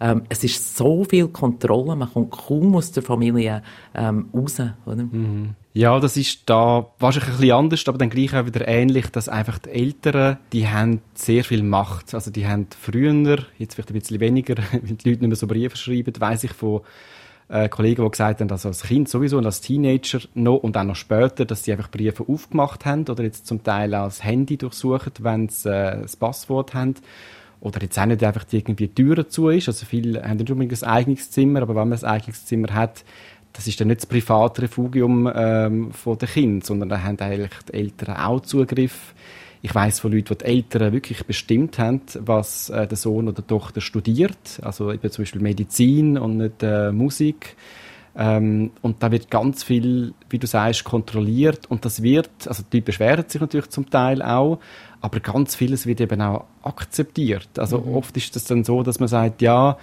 Ähm, 0.00 0.22
es 0.28 0.44
ist 0.44 0.76
so 0.76 1.04
viel 1.04 1.28
Kontrolle, 1.28 1.96
man 1.96 2.12
kommt 2.12 2.30
kaum 2.30 2.74
aus 2.76 2.92
der 2.92 3.02
Familie 3.02 3.62
ähm, 3.94 4.28
raus. 4.32 4.60
Oder? 4.86 5.02
Mhm. 5.02 5.54
Ja, 5.74 5.98
das 6.00 6.16
ist 6.16 6.42
da 6.46 6.86
wahrscheinlich 6.98 7.30
ein 7.30 7.36
bisschen 7.38 7.56
anders, 7.56 7.88
aber 7.88 7.98
dann 7.98 8.10
gleich 8.10 8.34
auch 8.34 8.46
wieder 8.46 8.66
ähnlich, 8.66 9.08
dass 9.08 9.28
einfach 9.28 9.58
die 9.58 9.70
Eltern, 9.70 10.38
die 10.52 10.68
haben 10.68 11.00
sehr 11.14 11.44
viel 11.44 11.62
Macht. 11.62 12.14
Also 12.14 12.30
die 12.30 12.46
haben 12.46 12.66
früher, 12.80 13.38
jetzt 13.58 13.74
vielleicht 13.74 13.90
ein 13.90 13.98
bisschen 13.98 14.20
weniger, 14.20 14.56
wenn 14.72 14.98
die 14.98 15.08
Leute 15.08 15.20
nicht 15.20 15.28
mehr 15.28 15.36
so 15.36 15.46
Briefe 15.46 15.76
schreiben, 15.76 16.12
weiss 16.18 16.44
ich 16.44 16.52
von 16.52 16.80
äh, 17.48 17.68
Kollegen, 17.68 18.04
die 18.04 18.10
gesagt 18.10 18.40
haben, 18.40 18.48
dass 18.48 18.66
als 18.66 18.82
Kind 18.82 19.08
sowieso 19.08 19.38
und 19.38 19.46
als 19.46 19.60
Teenager 19.60 20.20
noch 20.34 20.56
und 20.56 20.76
auch 20.76 20.84
noch 20.84 20.96
später, 20.96 21.44
dass 21.44 21.64
sie 21.64 21.72
einfach 21.72 21.90
Briefe 21.90 22.24
aufgemacht 22.28 22.84
haben 22.84 23.08
oder 23.08 23.24
jetzt 23.24 23.46
zum 23.46 23.62
Teil 23.62 23.94
als 23.94 24.22
Handy 24.22 24.56
durchsuchen, 24.56 25.12
wenn 25.20 25.48
sie 25.48 25.70
äh, 25.70 26.02
das 26.02 26.16
Passwort 26.16 26.74
haben 26.74 26.94
oder 27.60 27.82
jetzt 27.82 27.98
auch 27.98 28.06
nicht 28.06 28.22
einfach 28.22 28.44
die 28.44 28.58
irgendwie 28.58 28.88
Türen 28.88 29.28
zu 29.28 29.48
ist. 29.48 29.68
Also 29.68 29.86
viele 29.86 30.22
haben 30.22 30.36
nicht 30.36 30.50
unbedingt 30.50 30.82
ein 30.82 30.88
eigenes 30.88 31.30
Zimmer, 31.30 31.62
aber 31.62 31.74
wenn 31.74 31.88
man 31.88 31.98
ein 31.98 32.04
eigenes 32.04 32.46
Zimmer 32.46 32.72
hat, 32.72 33.04
das 33.52 33.66
ist 33.66 33.80
dann 33.80 33.88
nicht 33.88 34.02
das 34.02 34.06
private 34.06 34.62
Refugium 34.62 35.30
ähm, 35.34 35.92
von 35.92 36.16
den 36.18 36.28
Kindern, 36.28 36.60
sondern 36.62 36.88
da 36.88 37.02
haben 37.02 37.18
eigentlich 37.18 37.50
die 37.68 37.74
Eltern 37.74 38.16
auch 38.16 38.40
Zugriff. 38.40 39.14
Ich 39.62 39.74
weiß 39.74 39.98
von 39.98 40.12
Leuten, 40.12 40.34
die 40.34 40.44
die 40.44 40.44
Eltern 40.44 40.92
wirklich 40.92 41.26
bestimmt 41.26 41.78
haben, 41.78 42.02
was 42.20 42.70
äh, 42.70 42.86
der 42.86 42.96
Sohn 42.96 43.26
oder 43.26 43.42
die 43.42 43.48
Tochter 43.48 43.80
studiert. 43.80 44.60
Also 44.62 44.92
eben 44.92 45.10
zum 45.10 45.22
Beispiel 45.22 45.40
Medizin 45.40 46.16
und 46.16 46.36
nicht 46.36 46.62
äh, 46.62 46.92
Musik. 46.92 47.56
Ähm, 48.16 48.70
und 48.82 49.02
da 49.02 49.10
wird 49.10 49.30
ganz 49.30 49.64
viel, 49.64 50.14
wie 50.30 50.38
du 50.38 50.46
sagst, 50.46 50.84
kontrolliert. 50.84 51.66
Und 51.68 51.84
das 51.84 52.02
wird, 52.02 52.30
also 52.46 52.62
die 52.72 52.80
beschweren 52.80 53.28
sich 53.28 53.40
natürlich 53.40 53.70
zum 53.70 53.90
Teil 53.90 54.22
auch, 54.22 54.58
aber 55.00 55.20
ganz 55.20 55.54
vieles 55.54 55.86
wird 55.86 56.00
eben 56.00 56.20
auch 56.20 56.44
akzeptiert. 56.62 57.48
Also 57.58 57.78
mhm. 57.80 57.94
oft 57.94 58.16
ist 58.16 58.34
das 58.36 58.44
dann 58.44 58.64
so, 58.64 58.82
dass 58.82 59.00
man 59.00 59.08
sagt, 59.08 59.42
ja, 59.42 59.78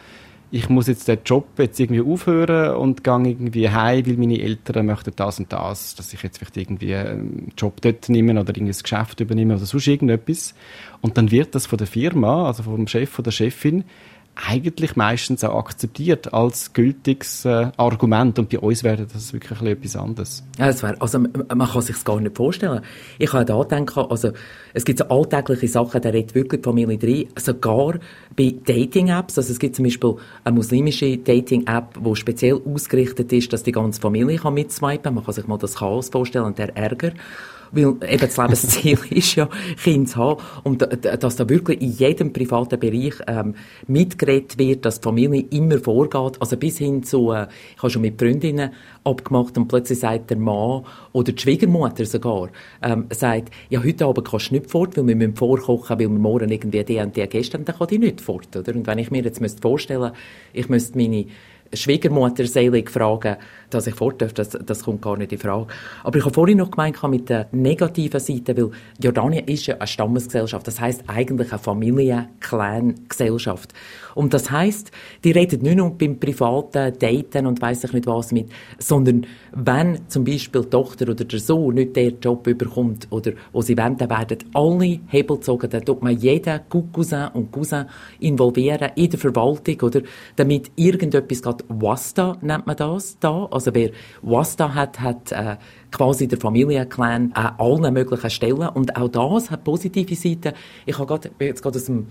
ich 0.52 0.70
muss 0.70 0.88
jetzt 0.88 1.08
den 1.08 1.20
Job 1.26 1.48
jetzt 1.58 1.80
irgendwie 1.80 2.02
aufhören 2.02 2.76
und 2.76 3.04
gehe 3.04 3.28
irgendwie 3.28 3.70
heim, 3.70 4.06
weil 4.06 4.18
meine 4.18 4.40
Eltern 4.40 4.86
möchten 4.86 5.12
das 5.16 5.40
und 5.40 5.52
das, 5.52 5.96
dass 5.96 6.14
ich 6.14 6.22
jetzt 6.22 6.38
vielleicht 6.38 6.58
irgendwie 6.58 6.96
einen 6.96 7.52
Job 7.58 7.82
dort 7.82 8.08
nehme 8.10 8.40
oder 8.40 8.56
irgendein 8.56 8.82
Geschäft 8.82 9.20
übernehme 9.20 9.56
oder 9.56 9.66
sonst 9.66 9.88
irgendetwas. 9.88 10.54
Und 11.02 11.18
dann 11.18 11.32
wird 11.32 11.56
das 11.56 11.66
von 11.66 11.78
der 11.78 11.88
Firma, 11.88 12.48
also 12.48 12.64
vom 12.64 12.88
Chef 12.88 13.18
oder 13.20 13.32
Chefin, 13.32 13.84
eigentlich 14.36 14.96
meistens 14.96 15.44
auch 15.44 15.58
akzeptiert 15.58 16.34
als 16.34 16.74
gültiges 16.74 17.46
äh, 17.46 17.72
Argument. 17.78 18.38
Und 18.38 18.50
bei 18.50 18.60
uns 18.60 18.84
wäre 18.84 19.06
das 19.06 19.34
wirklich 19.34 19.62
etwas 19.62 19.96
anderes. 19.96 20.44
Ja, 20.60 20.68
das 20.68 20.84
wäre, 20.84 21.00
also 21.02 21.20
man 21.20 21.68
kann 21.68 21.82
sich 21.82 22.04
gar 22.04 22.20
nicht 22.20 22.36
vorstellen. 22.36 22.82
Ich 23.18 23.32
habe 23.32 23.46
da 23.46 23.64
denken, 23.64 24.00
also 24.00 24.32
es 24.74 24.84
gibt 24.84 25.00
so 25.00 25.06
alltägliche 25.06 25.68
Sachen, 25.68 26.02
da 26.02 26.10
redet 26.10 26.36
wirklich 26.36 26.62
die 26.62 26.66
Familie 26.66 26.98
drin, 26.98 27.28
sogar 27.38 27.96
bei 28.36 28.54
Dating-Apps, 28.66 29.38
also 29.38 29.54
es 29.54 29.60
gibt 29.60 29.76
zum 29.78 29.86
Beispiel 29.86 30.16
eine 30.44 30.56
muslimische 30.56 31.18
Dating-App, 31.18 32.00
die 32.04 32.16
speziell 32.16 32.62
ausgerichtet 32.66 33.32
ist, 33.32 33.54
dass 33.54 33.64
die 33.64 33.72
ganze 33.72 34.02
Familie 34.02 34.38
kann 34.38 34.54
mitswipen, 34.54 35.16
man 35.16 35.24
kann 35.24 35.34
sich 35.34 35.48
mal 35.48 35.58
das 35.58 35.76
Chaos 35.76 36.10
vorstellen 36.10 36.46
und 36.46 36.58
der 36.58 36.76
Ärger 36.76 37.14
weil 37.76 37.96
eben 38.10 38.20
das 38.20 38.38
Lebensziel 38.38 39.00
ist 39.12 39.36
ja, 39.36 39.50
Kinder 39.82 40.10
zu 40.10 40.18
haben. 40.18 40.42
Und 40.64 40.88
dass 41.02 41.36
da 41.36 41.50
wirklich 41.50 41.82
in 41.82 41.92
jedem 41.92 42.34
privaten 42.34 42.80
Bereich 42.80 43.16
ähm, 43.28 43.56
mitgeredet 43.88 44.58
wird, 44.58 44.86
dass 44.86 45.00
die 45.00 45.04
Familie 45.04 45.46
immer 45.52 45.80
vorgeht. 45.80 46.42
Also 46.42 46.58
bis 46.58 46.78
hin 46.78 47.04
zu, 47.04 47.32
äh, 47.32 47.48
ich 47.76 47.82
habe 47.82 47.90
schon 47.90 48.02
mit 48.02 48.20
Freundinnen 48.20 48.72
abgemacht 49.04 49.58
und 49.58 49.68
plötzlich 49.68 50.00
sagt 50.00 50.30
der 50.30 50.38
Mann 50.38 50.84
oder 51.12 51.32
die 51.32 51.42
Schwiegermutter 51.42 52.06
sogar, 52.06 52.50
ähm, 52.82 53.06
sagt, 53.12 53.52
ja, 53.70 53.84
heute 53.84 54.06
Abend 54.06 54.28
kannst 54.28 54.50
du 54.50 54.56
nicht 54.56 54.72
fort, 54.72 54.98
weil 54.98 55.08
wir 55.08 55.16
müssen 55.16 55.36
vorkochen, 55.36 56.00
weil 56.00 56.10
wir 56.10 56.10
morgen 56.10 56.50
irgendwie 56.50 56.84
die 56.84 57.00
und 57.00 57.16
die 57.16 57.28
Gäste 57.28 57.58
haben, 57.58 57.66
dann 57.66 57.78
kann 57.78 57.88
ich 57.92 58.00
nicht 58.00 58.22
fort, 58.22 58.56
oder? 58.56 58.74
Und 58.74 58.88
wenn 58.88 58.98
ich 58.98 59.12
mir 59.12 59.24
jetzt 59.24 59.42
müsste 59.42 59.62
vorstellen, 59.62 60.12
ich 60.54 60.70
müsste 60.70 60.98
meine 60.98 61.26
Schwiegermutter 61.76 62.46
selig 62.46 62.90
fragen, 62.90 63.36
dass 63.70 63.88
ich 63.88 63.96
fort 63.96 64.22
darf, 64.22 64.34
das, 64.34 64.50
das 64.50 64.84
kommt 64.84 65.02
gar 65.02 65.18
nicht 65.18 65.32
in 65.32 65.40
Frage. 65.40 65.68
Aber 66.04 66.18
ich 66.18 66.24
habe 66.24 66.34
vorhin 66.34 66.58
noch 66.58 66.72
gemeint 66.72 67.02
mit 67.04 67.30
der 67.30 67.48
negativen 67.52 68.20
Seite, 68.20 68.58
weil 68.58 68.72
Jordanien 69.02 69.46
ist 69.46 69.68
ja 69.68 69.76
eine 69.76 69.88
Stammesgesellschaft, 69.88 70.68
das 70.68 70.80
heißt 70.80 71.04
eigentlich 71.08 71.52
eine 71.52 71.60
Familien-Clan-Gesellschaft. 71.60 73.74
Und 74.16 74.34
das 74.34 74.50
heißt, 74.50 74.92
die 75.24 75.32
reden 75.32 75.62
nicht 75.62 75.76
nur 75.76 75.92
beim 75.92 76.20
privaten 76.20 76.98
Daten 76.98 77.46
und 77.46 77.62
weiss 77.62 77.84
ich 77.84 77.92
nicht 77.92 78.08
was 78.08 78.32
mit, 78.32 78.50
sondern 78.80 79.26
wenn 79.54 80.08
zum 80.08 80.24
Beispiel 80.24 80.62
die 80.62 80.70
Tochter 80.70 81.10
oder 81.10 81.26
der 81.26 81.40
Sohn 81.40 81.76
nicht 81.76 81.96
den 81.96 82.20
Job 82.22 82.48
überkommt 82.48 83.08
oder 83.12 83.34
wo 83.52 83.62
sie 83.62 83.78
wollen, 83.78 83.98
dann 83.98 84.10
werden 84.10 84.38
alle 84.54 85.00
Hebel 85.08 85.38
gezogen, 85.38 85.70
dann 85.70 85.84
tut 85.84 86.02
man 86.02 86.18
jeden 86.18 86.62
Cousin 86.70 87.28
und 87.34 87.52
Cousin 87.52 87.86
involvieren 88.20 88.92
in 88.96 89.10
der 89.10 89.20
Verwaltung, 89.20 89.82
oder, 89.82 90.02
damit 90.36 90.72
irgendetwas 90.76 91.42
geht, 91.42 91.65
Wasta 91.70 92.38
nennt 92.42 92.68
man 92.68 92.76
das 92.76 93.20
da, 93.20 93.46
also 93.52 93.74
wer 93.74 93.92
Wasta 94.22 94.74
hat, 94.74 95.00
hat 95.00 95.32
äh, 95.32 95.58
quasi 95.92 96.28
der 96.28 96.40
Familienclan 96.40 97.32
an 97.34 97.56
allen 97.58 97.94
möglichen 97.94 98.30
Stellen 98.30 98.70
und 98.70 98.96
auch 98.96 99.08
das 99.08 99.52
hat 99.52 99.64
positive 99.64 100.16
Seiten. 100.16 100.54
Ich 100.86 100.98
habe 100.98 101.08
gerade, 101.08 101.32
jetzt 101.40 101.62
gerade 101.62 101.78
aus 101.78 101.86
dem 101.86 102.08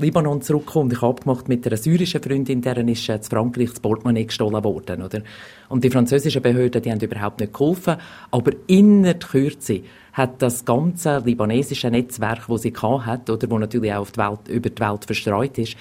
Libanon 0.00 0.40
zurückgekommen. 0.40 0.90
Ich 0.92 1.02
habe 1.02 1.10
abgemacht 1.12 1.48
mit 1.48 1.66
einer 1.66 1.76
syrischen 1.76 2.22
Freundin, 2.22 2.62
deren 2.62 2.88
ist 2.88 3.08
äh, 3.08 3.20
zu 3.20 3.30
Frankreich 3.30 3.70
das 3.70 3.80
Portemonnaie 3.80 4.24
gestohlen 4.24 4.64
worden, 4.64 5.02
oder? 5.02 5.22
Und 5.68 5.84
die 5.84 5.90
französischen 5.90 6.40
Behörden, 6.40 6.80
die 6.80 6.90
haben 6.90 7.00
überhaupt 7.00 7.40
nicht 7.40 7.52
geholfen. 7.52 7.96
Aber 8.30 8.52
in 8.66 9.02
der 9.02 9.18
Kürze 9.18 9.82
hat 10.12 10.40
das 10.42 10.64
ganze 10.64 11.18
libanesische 11.18 11.90
Netzwerk, 11.90 12.46
das 12.48 12.62
sie 12.62 12.72
hat, 12.72 13.30
oder, 13.30 13.50
wo 13.50 13.58
natürlich 13.58 13.92
auch 13.92 14.08
die 14.08 14.18
Welt, 14.18 14.48
über 14.48 14.70
die 14.70 14.82
Welt 14.82 15.04
verstreut 15.04 15.58
ist, 15.58 15.76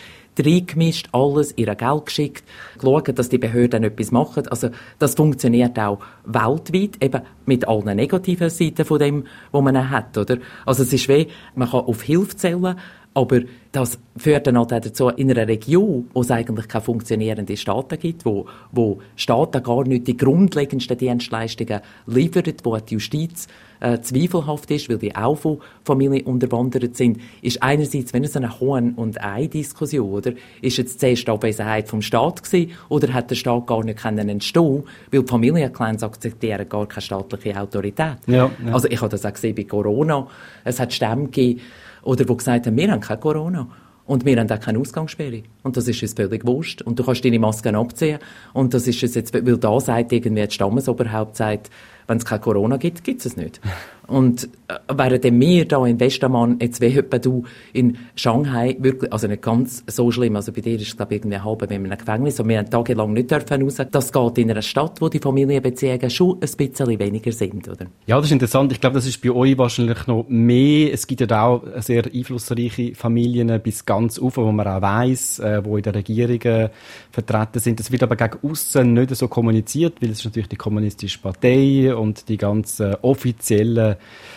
reingemischt, 0.45 1.09
alles, 1.11 1.53
ihr 1.57 1.73
Geld 1.75 2.05
geschickt, 2.05 2.43
geschaut, 2.77 3.17
dass 3.17 3.29
die 3.29 3.37
Behörden 3.37 3.83
etwas 3.83 4.11
machen. 4.11 4.47
Also, 4.47 4.69
das 4.97 5.15
funktioniert 5.15 5.77
auch 5.79 5.99
weltweit, 6.25 7.01
eben 7.03 7.21
mit 7.45 7.67
allen 7.67 7.95
negativen 7.95 8.49
Seiten 8.49 8.85
von 8.85 8.99
dem, 8.99 9.25
was 9.51 9.63
man 9.63 9.89
hat, 9.89 10.17
oder? 10.17 10.37
Also, 10.65 10.83
es 10.83 10.93
ist 10.93 11.07
weh, 11.07 11.27
man 11.55 11.69
kann 11.69 11.81
auf 11.81 12.01
Hilfe 12.01 12.35
zählen, 12.35 12.77
aber 13.13 13.41
das 13.71 13.99
führt 14.17 14.47
dann 14.47 14.57
halt 14.57 14.73
auch 14.73 14.79
dazu, 14.79 15.09
in 15.09 15.29
einer 15.29 15.47
Region, 15.47 16.09
wo 16.13 16.21
es 16.21 16.31
eigentlich 16.31 16.67
keine 16.67 16.83
funktionierenden 16.83 17.57
Staaten 17.57 17.99
gibt, 17.99 18.25
wo, 18.25 18.47
wo 18.71 18.99
Staaten 19.15 19.61
gar 19.61 19.83
nicht 19.83 20.07
die 20.07 20.17
grundlegendsten 20.17 20.97
Dienstleistungen 20.97 21.81
liefern, 22.07 22.53
wo 22.63 22.77
die 22.77 22.95
Justiz 22.95 23.47
äh, 23.79 23.99
zweifelhaft 24.01 24.71
ist, 24.71 24.89
weil 24.89 24.97
die 24.97 25.15
auch 25.15 25.35
von 25.35 25.59
Familien 25.83 26.25
unterwandert 26.25 26.97
sind, 26.97 27.19
ist 27.41 27.61
einerseits, 27.61 28.13
wenn 28.13 28.23
es 28.23 28.35
eine 28.35 28.59
Hohen- 28.59 28.95
und 28.95 29.23
Ei-Diskussion, 29.23 30.09
oder? 30.09 30.33
Ist 30.61 30.77
jetzt 30.77 30.99
zuerst 30.99 31.29
Abwesenheit 31.29 31.87
vom 31.87 32.01
Staat 32.01 32.43
gewesen, 32.43 32.71
oder 32.89 33.13
hat 33.13 33.29
der 33.29 33.35
Staat 33.35 33.67
gar 33.67 33.83
nicht 33.83 33.99
können 33.99 34.29
entstehen 34.29 34.83
weil 35.11 35.21
die 35.21 35.27
Familienclans 35.27 36.03
akzeptieren 36.03 36.67
gar 36.67 36.87
keine 36.87 37.01
staatliche 37.01 37.59
Autorität. 37.59 38.17
Ja, 38.27 38.49
ja. 38.65 38.73
Also 38.73 38.87
ich 38.87 38.99
habe 38.99 39.09
das 39.09 39.25
auch 39.25 39.33
gesehen 39.33 39.55
bei 39.55 39.63
Corona. 39.63 40.27
Es 40.63 40.79
hat 40.79 40.93
Stämme 40.93 41.25
gegeben, 41.25 41.61
oder 42.03 42.25
die 42.25 42.37
gesagt 42.37 42.67
haben, 42.67 42.77
wir 42.77 42.91
haben 42.91 43.01
kein 43.01 43.19
Corona. 43.19 43.67
Und 44.05 44.25
wir 44.25 44.39
haben 44.39 44.49
auch 44.49 44.59
keine 44.59 44.79
Ausgangssperre. 44.79 45.43
Und 45.61 45.77
das 45.77 45.87
ist 45.87 46.01
uns 46.01 46.13
völlig 46.13 46.43
wurscht. 46.43 46.81
Und 46.81 46.97
du 46.97 47.03
kannst 47.03 47.23
deine 47.23 47.37
Masken 47.37 47.75
abziehen. 47.75 48.17
Und 48.53 48.73
das 48.73 48.87
ist 48.87 49.03
es 49.03 49.13
jetzt, 49.13 49.35
weil 49.35 49.57
da 49.57 49.79
sagt 49.79 50.11
irgendwie 50.11 50.45
das 50.45 50.53
Stammesoberhaupt 50.55 51.35
sagt, 51.35 51.69
wenn 52.07 52.17
es 52.17 52.25
kein 52.25 52.41
Corona 52.41 52.77
gibt, 52.77 53.03
gibt 53.03 53.19
es 53.19 53.27
es 53.27 53.37
nicht. 53.37 53.61
Und 54.09 54.49
äh, 54.67 54.75
während 54.93 55.23
wir 55.23 55.67
da 55.67 55.85
in 55.85 55.99
Westermann, 55.99 56.57
jetzt 56.61 56.81
wie 56.81 57.01
du 57.19 57.43
in 57.73 57.97
Shanghai, 58.15 58.75
wirklich, 58.79 59.11
also 59.13 59.27
nicht 59.27 59.41
ganz 59.41 59.83
so 59.87 60.11
schlimm, 60.11 60.35
also 60.35 60.51
bei 60.51 60.61
dir 60.61 60.75
ist 60.75 60.87
es 60.87 60.97
glaube 60.97 61.15
ich 61.15 61.21
irgendwie 61.21 61.39
halb 61.39 61.61
in 61.63 61.69
einem 61.69 61.97
Gefängnis, 61.97 62.39
und 62.39 62.49
wir 62.49 62.57
haben 62.57 62.69
tagelang 62.69 63.13
nicht 63.13 63.31
dürfen 63.31 63.61
raus. 63.61 63.77
Das 63.91 64.11
geht 64.11 64.37
in 64.37 64.51
einer 64.51 64.61
Stadt, 64.61 65.01
wo 65.01 65.09
die 65.09 65.19
Familienbeziehungen 65.19 66.09
schon 66.09 66.33
ein 66.35 66.39
bisschen 66.39 66.99
weniger 66.99 67.31
sind, 67.31 67.67
oder? 67.67 67.85
Ja, 68.07 68.17
das 68.17 68.25
ist 68.25 68.31
interessant. 68.31 68.71
Ich 68.71 68.81
glaube, 68.81 68.95
das 68.95 69.05
ist 69.05 69.21
bei 69.21 69.31
euch 69.31 69.57
wahrscheinlich 69.57 70.07
noch 70.07 70.25
mehr. 70.27 70.93
Es 70.93 71.07
gibt 71.07 71.21
ja 71.21 71.45
auch 71.45 71.63
sehr 71.77 72.03
einflussreiche 72.05 72.95
Familien 72.95 73.59
bis 73.61 73.85
ganz 73.85 74.19
auf, 74.19 74.37
wo 74.37 74.51
man 74.51 74.67
auch 74.67 74.81
weiss, 74.81 75.39
äh, 75.39 75.63
wo 75.63 75.77
in 75.77 75.83
der 75.83 75.95
Regierung 75.95 76.69
vertreten 77.11 77.59
sind. 77.59 77.79
Das 77.79 77.91
wird 77.91 78.03
aber 78.03 78.15
gegen 78.15 78.37
außen 78.41 78.93
nicht 78.93 79.15
so 79.15 79.27
kommuniziert, 79.27 80.01
weil 80.01 80.11
es 80.11 80.23
natürlich 80.25 80.49
die 80.49 80.55
kommunistische 80.55 81.19
Partei 81.19 81.95
und 81.95 82.29
die 82.29 82.37
ganzen 82.37 82.95
offiziellen 83.01 83.95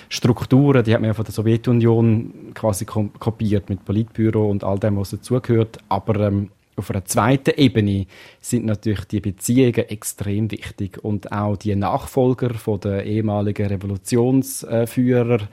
Strukturen, 0.08 0.84
die 0.84 0.92
hat 0.92 1.00
man 1.00 1.08
ja 1.08 1.14
von 1.14 1.24
der 1.24 1.32
Sowjetunion 1.32 2.52
quasi 2.54 2.84
kopiert 2.84 3.70
mit 3.70 3.84
Politbüro 3.84 4.50
und 4.50 4.64
all 4.64 4.78
dem, 4.78 4.96
was 4.96 5.10
dazugehört. 5.10 5.78
Aber 5.88 6.20
ähm, 6.20 6.50
auf 6.74 6.90
einer 6.90 7.04
zweiten 7.04 7.52
Ebene 7.56 8.06
sind 8.40 8.64
natürlich 8.64 9.04
die 9.04 9.20
Beziehungen 9.20 9.88
extrem 9.88 10.50
wichtig 10.50 11.02
und 11.02 11.30
auch 11.30 11.56
die 11.56 11.76
Nachfolger 11.76 12.54
von 12.54 12.80
der 12.80 13.04
ehemaligen 13.04 13.66
Revolutionsführer, 13.66 15.48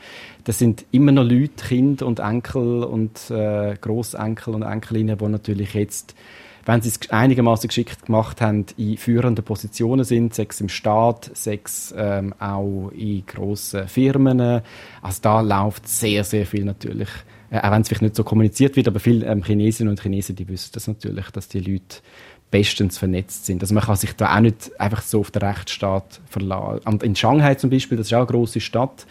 das 0.46 0.60
sind 0.60 0.86
immer 0.92 1.12
noch 1.12 1.26
Leute, 1.26 1.66
Kinder 1.68 2.06
und 2.06 2.20
Enkel 2.20 2.84
und 2.84 3.30
äh, 3.32 3.76
Großenkel 3.80 4.56
und 4.56 4.62
Enkelinnen, 4.62 5.18
die 5.18 5.26
natürlich 5.28 5.74
jetzt 5.74 6.16
wenn 6.66 6.82
sie 6.82 6.90
es 6.90 7.10
einigermaßen 7.10 7.68
geschickt 7.68 8.06
gemacht 8.06 8.42
haben, 8.42 8.66
in 8.78 8.98
führenden 8.98 9.44
Positionen 9.44 10.04
sind, 10.04 10.34
sechs 10.34 10.62
im 10.62 10.70
Staat, 10.70 11.32
sechs 11.34 11.94
ähm, 11.98 12.34
auch 12.40 12.90
in 12.90 13.26
grossen 13.26 13.88
Firmen. 13.88 14.62
Also 15.02 15.20
da 15.22 15.42
läuft 15.42 15.88
sehr, 15.88 16.24
sehr 16.24 16.46
viel 16.46 16.66
natürlich. 16.66 17.10
Äh, 17.52 17.60
auch 17.60 17.72
wenn 17.72 17.82
es 17.82 17.88
vielleicht 17.88 18.04
nicht 18.04 18.16
so 18.16 18.24
kommuniziert 18.24 18.76
wird, 18.76 18.88
aber 18.88 19.00
viele 19.00 19.26
ähm, 19.26 19.44
Chinesinnen 19.44 19.90
und 19.90 20.02
Chinesen, 20.02 20.36
die 20.36 20.48
wissen 20.48 20.72
das 20.74 20.88
natürlich, 20.88 21.30
dass 21.32 21.48
die 21.48 21.60
Leute 21.60 21.98
bestens 22.52 22.98
vernetzt 22.98 23.46
sind. 23.46 23.62
Also 23.62 23.74
man 23.74 23.84
kann 23.84 23.96
sich 23.96 24.14
da 24.16 24.36
auch 24.36 24.40
nicht 24.40 24.72
einfach 24.80 25.02
so 25.02 25.20
auf 25.20 25.32
den 25.32 25.44
Rechtsstaat 25.44 26.20
verlassen. 26.30 27.00
In 27.02 27.16
Shanghai 27.16 27.56
zum 27.56 27.70
Beispiel, 27.70 27.98
das 27.98 28.08
ist 28.08 28.14
auch 28.14 28.20
eine 28.20 28.28
grosse 28.28 28.60
Stadt, 28.60 29.06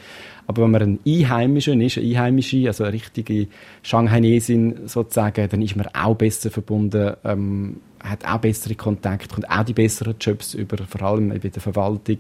aber 0.47 0.63
wenn 0.63 0.71
man 0.71 0.83
ein 0.83 0.99
Einheimischer 1.07 1.75
ist, 1.75 1.99
eine 1.99 2.07
Einheimische, 2.07 2.67
also 2.67 2.85
eine 2.85 2.95
richtige 2.95 3.49
Shanghainesin 3.83 4.89
sozusagen, 4.89 5.49
dann 5.49 5.63
ist 5.63 5.77
man 5.77 5.87
auch 5.89 6.17
besser 6.17 6.51
verbunden, 6.51 7.15
ähm, 7.25 7.81
hat 8.03 8.25
auch 8.25 8.39
bessere 8.39 8.75
Kontakte, 8.75 9.37
und 9.37 9.51
auch 9.51 9.65
die 9.65 9.73
besseren 9.73 10.17
Jobs 10.21 10.55
über, 10.55 10.79
vor 10.87 11.03
allem 11.03 11.29
bei 11.29 11.39
der 11.39 11.63
Verwaltung, 11.63 12.19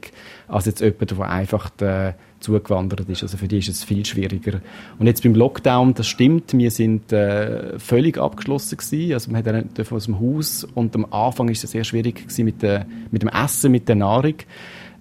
als 0.48 0.66
jetzt 0.66 0.80
jemand, 0.80 1.10
der 1.10 1.20
einfach 1.20 1.70
äh, 1.80 2.12
zugewandert 2.40 3.08
ist. 3.08 3.22
Also 3.22 3.36
für 3.36 3.48
die 3.48 3.58
ist 3.58 3.68
es 3.68 3.84
viel 3.84 4.04
schwieriger. 4.04 4.60
Und 4.98 5.06
jetzt 5.06 5.22
beim 5.22 5.34
Lockdown, 5.34 5.94
das 5.94 6.06
stimmt, 6.06 6.56
wir 6.56 6.70
sind 6.70 7.12
äh, 7.12 7.78
völlig 7.78 8.18
abgeschlossen 8.18 8.76
gewesen. 8.76 9.12
Also 9.12 9.30
man 9.30 9.44
hat 9.44 9.92
aus 9.92 10.04
dem 10.04 10.20
Haus 10.20 10.64
und 10.74 10.94
am 10.94 11.06
Anfang 11.12 11.48
ist 11.48 11.64
es 11.64 11.72
sehr 11.72 11.84
schwierig 11.84 12.16
gewesen 12.16 12.44
mit, 12.44 12.62
der, 12.62 12.86
mit 13.10 13.22
dem 13.22 13.28
Essen, 13.28 13.72
mit 13.72 13.88
der 13.88 13.96
Nahrung 13.96 14.34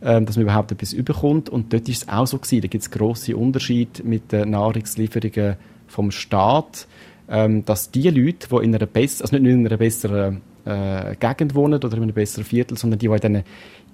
ähm, 0.01 0.25
dass 0.25 0.35
man 0.35 0.43
überhaupt 0.43 0.71
etwas 0.71 0.93
überkommt. 0.93 1.49
Und 1.49 1.73
dort 1.73 1.89
ist 1.89 2.03
es 2.03 2.09
auch 2.09 2.27
so 2.27 2.37
gewesen. 2.37 2.61
Da 2.61 2.67
gibt 2.67 2.83
es 2.83 2.91
grosse 2.91 3.35
Unterschiede 3.35 4.03
mit 4.03 4.31
den 4.31 4.51
Nahrungslieferungen 4.51 5.55
vom 5.87 6.11
Staat, 6.11 6.87
ähm, 7.29 7.65
dass 7.65 7.91
die 7.91 8.09
Leute, 8.09 8.47
die 8.49 8.63
in 8.63 8.75
einer 8.75 8.85
besseren, 8.85 9.23
also 9.23 9.35
nicht 9.35 9.43
nur 9.43 9.53
in 9.53 9.65
einer 9.65 9.77
besseren 9.77 10.41
äh, 10.67 11.15
Gegend 11.19 11.55
wohnen 11.55 11.83
oder 11.83 11.97
in 11.97 12.03
einem 12.03 12.13
besseren 12.13 12.43
Viertel, 12.43 12.77
sondern 12.77 12.99
die, 12.99 13.07
die 13.07 13.27
in 13.27 13.43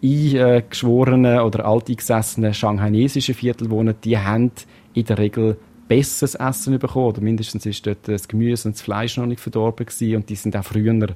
diesen 0.02 0.44
eingeschworenen 0.52 1.40
oder 1.40 1.66
alteingesessenen 1.66 2.54
shanghainesischen 2.54 3.36
Viertel 3.36 3.70
wohnen, 3.70 3.96
die 4.04 4.18
haben 4.18 4.52
in 4.94 5.06
der 5.06 5.18
Regel 5.18 5.58
besseres 5.88 6.36
Essen 6.36 6.78
bekommen. 6.80 7.08
Oder 7.08 7.22
mindestens 7.22 7.66
ist 7.66 7.86
dort 7.86 8.08
das 8.08 8.28
Gemüse 8.28 8.68
und 8.68 8.76
das 8.76 8.82
Fleisch 8.82 9.18
noch 9.18 9.26
nicht 9.26 9.40
verdorben 9.40 9.86
gewesen 9.86 10.16
und 10.16 10.30
die 10.30 10.36
sind 10.36 10.56
auch 10.58 10.66
früher 10.66 11.16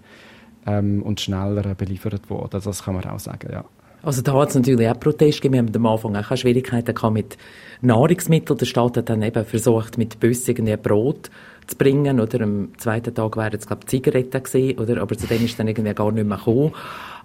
ähm, 0.66 1.02
und 1.02 1.20
schneller 1.20 1.76
beliefert 1.76 2.30
worden. 2.30 2.54
Also 2.54 2.70
das 2.70 2.84
kann 2.84 2.96
man 2.96 3.06
auch 3.06 3.20
sagen, 3.20 3.50
ja. 3.52 3.66
Also 4.04 4.22
da 4.22 4.34
hat 4.34 4.50
es 4.50 4.56
natürlich 4.56 4.88
auch 4.88 5.00
Protest 5.00 5.42
gegeben. 5.42 5.68
Wir 5.68 5.80
haben 5.80 5.86
am 5.86 5.92
Anfang 5.94 6.16
auch 6.16 6.38
Schwierigkeiten 6.38 6.94
gehabt 6.94 7.14
mit 7.14 7.38
Nahrungsmitteln. 7.82 8.58
Der 8.58 8.66
Staat 8.66 8.98
hat 8.98 9.10
dann 9.10 9.22
eben 9.22 9.46
versucht, 9.46 9.98
mit 9.98 10.20
Bussen 10.20 10.52
irgendwie 10.52 10.78
Brot 10.78 11.30
zu 11.66 11.76
bringen. 11.76 12.20
Oder 12.20 12.42
am 12.42 12.70
zweiten 12.78 13.14
Tag 13.14 13.36
wären 13.38 13.56
es, 13.56 13.68
glaube 13.68 13.82
ich, 13.84 13.90
Zigaretten 13.90 14.44
gewesen. 14.44 14.80
Oder? 14.80 15.02
Aber 15.02 15.18
zu 15.18 15.28
dem 15.28 15.44
ist 15.44 15.60
dann 15.60 15.68
irgendwie 15.68 15.94
gar 15.94 16.12
nicht 16.12 16.28
mehr 16.28 16.38
gekommen. 16.38 16.72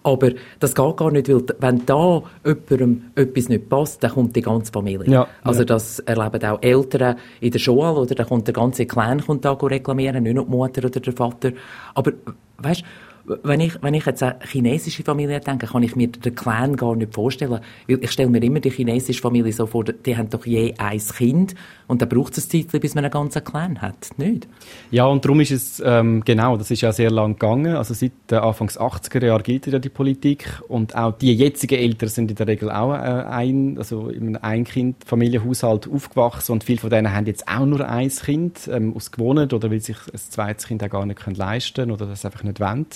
Aber 0.04 0.30
das 0.58 0.74
geht 0.74 0.96
gar 0.96 1.10
nicht, 1.12 1.28
weil 1.28 1.44
wenn 1.60 1.86
da 1.86 2.22
jemandem 2.44 3.04
etwas 3.14 3.48
nicht 3.48 3.68
passt, 3.68 4.02
dann 4.02 4.10
kommt 4.10 4.34
die 4.34 4.42
ganze 4.42 4.72
Familie. 4.72 5.12
Ja, 5.12 5.28
also 5.44 5.60
ja. 5.60 5.66
das 5.66 6.00
erleben 6.00 6.44
auch 6.44 6.60
Eltern 6.60 7.16
in 7.40 7.52
der 7.52 7.58
Schule, 7.60 7.92
oder 7.92 8.14
dann 8.14 8.26
kommt 8.26 8.48
der 8.48 8.54
ganze 8.54 8.86
Clan 8.86 9.24
kommt 9.24 9.44
da 9.44 9.52
reklamieren, 9.52 10.24
nicht 10.24 10.35
nur 10.35 10.44
die 10.44 10.50
Mutter 10.50 10.85
oder 10.85 10.98
der 10.98 11.12
Vater. 11.12 11.52
Aber, 11.94 12.12
weißt, 12.58 12.82
wenn 13.24 13.61
ich, 13.61 13.80
wenn 13.82 13.94
ich 13.94 14.04
jetzt 14.04 14.22
an 14.22 14.35
chinesische 14.40 15.02
Familie 15.02 15.40
denke, 15.40 15.66
kann 15.66 15.82
ich 15.82 15.94
mir 15.94 16.08
den 16.08 16.35
Clan 16.35 16.76
gar 16.76 16.96
nicht 16.96 17.14
vorstellen. 17.14 17.52
Weil 17.52 17.61
ich 17.87 18.11
stelle 18.11 18.28
mir 18.28 18.42
immer 18.42 18.61
die 18.61 18.70
chinesische 18.70 19.20
Familie 19.20 19.52
so 19.52 19.66
vor, 19.66 19.85
die 19.85 20.16
haben 20.16 20.28
doch 20.28 20.44
je 20.44 20.74
ein 20.78 20.98
Kind 20.98 21.54
und 21.87 22.02
dann 22.02 22.08
braucht 22.08 22.37
es 22.37 22.52
ein 22.52 22.68
Zeit, 22.68 22.80
bis 22.80 22.94
man 22.94 23.04
einen 23.04 23.12
ganzen 23.12 23.44
Clan 23.44 23.80
hat, 23.80 24.11
nicht? 24.16 24.48
Ja, 24.90 25.06
und 25.06 25.24
darum 25.24 25.40
ist 25.40 25.50
es, 25.50 25.82
ähm, 25.85 26.22
genau, 26.24 26.56
das 26.56 26.70
ist 26.70 26.80
ja 26.80 26.92
sehr 26.92 27.11
lang 27.11 27.35
gegangen. 27.35 27.76
Also 27.76 27.94
seit 27.94 28.12
äh, 28.30 28.37
Anfangs 28.37 28.78
80er 28.78 29.24
Jahren 29.24 29.42
gilt 29.42 29.66
ja 29.66 29.78
die 29.78 29.88
Politik 29.88 30.62
und 30.68 30.96
auch 30.96 31.12
die 31.12 31.35
jetzigen 31.35 31.78
Eltern 31.78 32.08
sind 32.08 32.30
in 32.30 32.37
der 32.37 32.46
Regel 32.48 32.70
auch 32.70 32.94
äh, 32.94 32.96
ein, 32.96 33.78
also 33.78 34.08
in 34.08 34.37
einem 34.37 34.38
Ein-Kind-Familienhaushalt 34.42 35.88
aufgewachsen 35.88 36.52
und 36.52 36.64
viele 36.64 36.80
von 36.80 36.90
denen 36.90 37.12
haben 37.12 37.26
jetzt 37.26 37.46
auch 37.46 37.66
nur 37.66 37.88
ein 37.88 38.08
Kind 38.08 38.68
ähm, 38.72 38.96
aus 38.96 39.11
gewohnt 39.11 39.52
oder 39.52 39.70
weil 39.70 39.80
sich 39.80 39.96
ein 40.12 40.18
zweites 40.18 40.66
Kind 40.66 40.82
auch 40.82 40.90
gar 40.90 41.06
nicht 41.06 41.37
leisten 41.37 41.74
können 41.74 41.92
oder 41.92 42.06
das 42.06 42.24
einfach 42.24 42.42
nicht 42.42 42.61
wollen. 42.61 42.87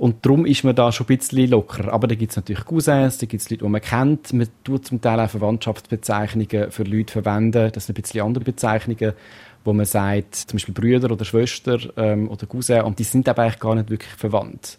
Und 0.00 0.24
darum 0.24 0.46
ist 0.46 0.64
man 0.64 0.74
da 0.74 0.90
schon 0.92 1.06
ein 1.06 1.18
bisschen 1.18 1.50
locker. 1.50 1.92
Aber 1.92 2.08
da 2.08 2.14
gibt 2.14 2.30
es 2.30 2.36
natürlich 2.36 2.64
Cousins, 2.64 3.18
da 3.18 3.26
gibt 3.26 3.42
es 3.42 3.50
Leute, 3.50 3.64
die 3.64 3.70
man 3.70 3.82
kennt. 3.82 4.32
Man 4.32 4.48
tut 4.64 4.86
zum 4.86 5.02
Teil 5.02 5.20
auch 5.20 5.28
Verwandtschaftsbezeichnungen 5.28 6.70
für 6.70 6.84
Leute 6.84 7.12
verwenden. 7.12 7.70
Das 7.70 7.84
sind 7.84 7.98
ein 7.98 8.00
bisschen 8.00 8.22
andere 8.22 8.42
Bezeichnungen, 8.42 9.12
wo 9.62 9.74
man 9.74 9.84
sagt, 9.84 10.36
zum 10.36 10.56
Beispiel 10.56 10.72
Brüder 10.72 11.10
oder 11.10 11.26
Schwester 11.26 11.78
ähm, 11.98 12.30
oder 12.30 12.46
Cousin. 12.46 12.80
Und 12.80 12.98
die 12.98 13.04
sind 13.04 13.28
aber 13.28 13.42
eigentlich 13.42 13.60
gar 13.60 13.74
nicht 13.74 13.90
wirklich 13.90 14.12
verwandt. 14.12 14.78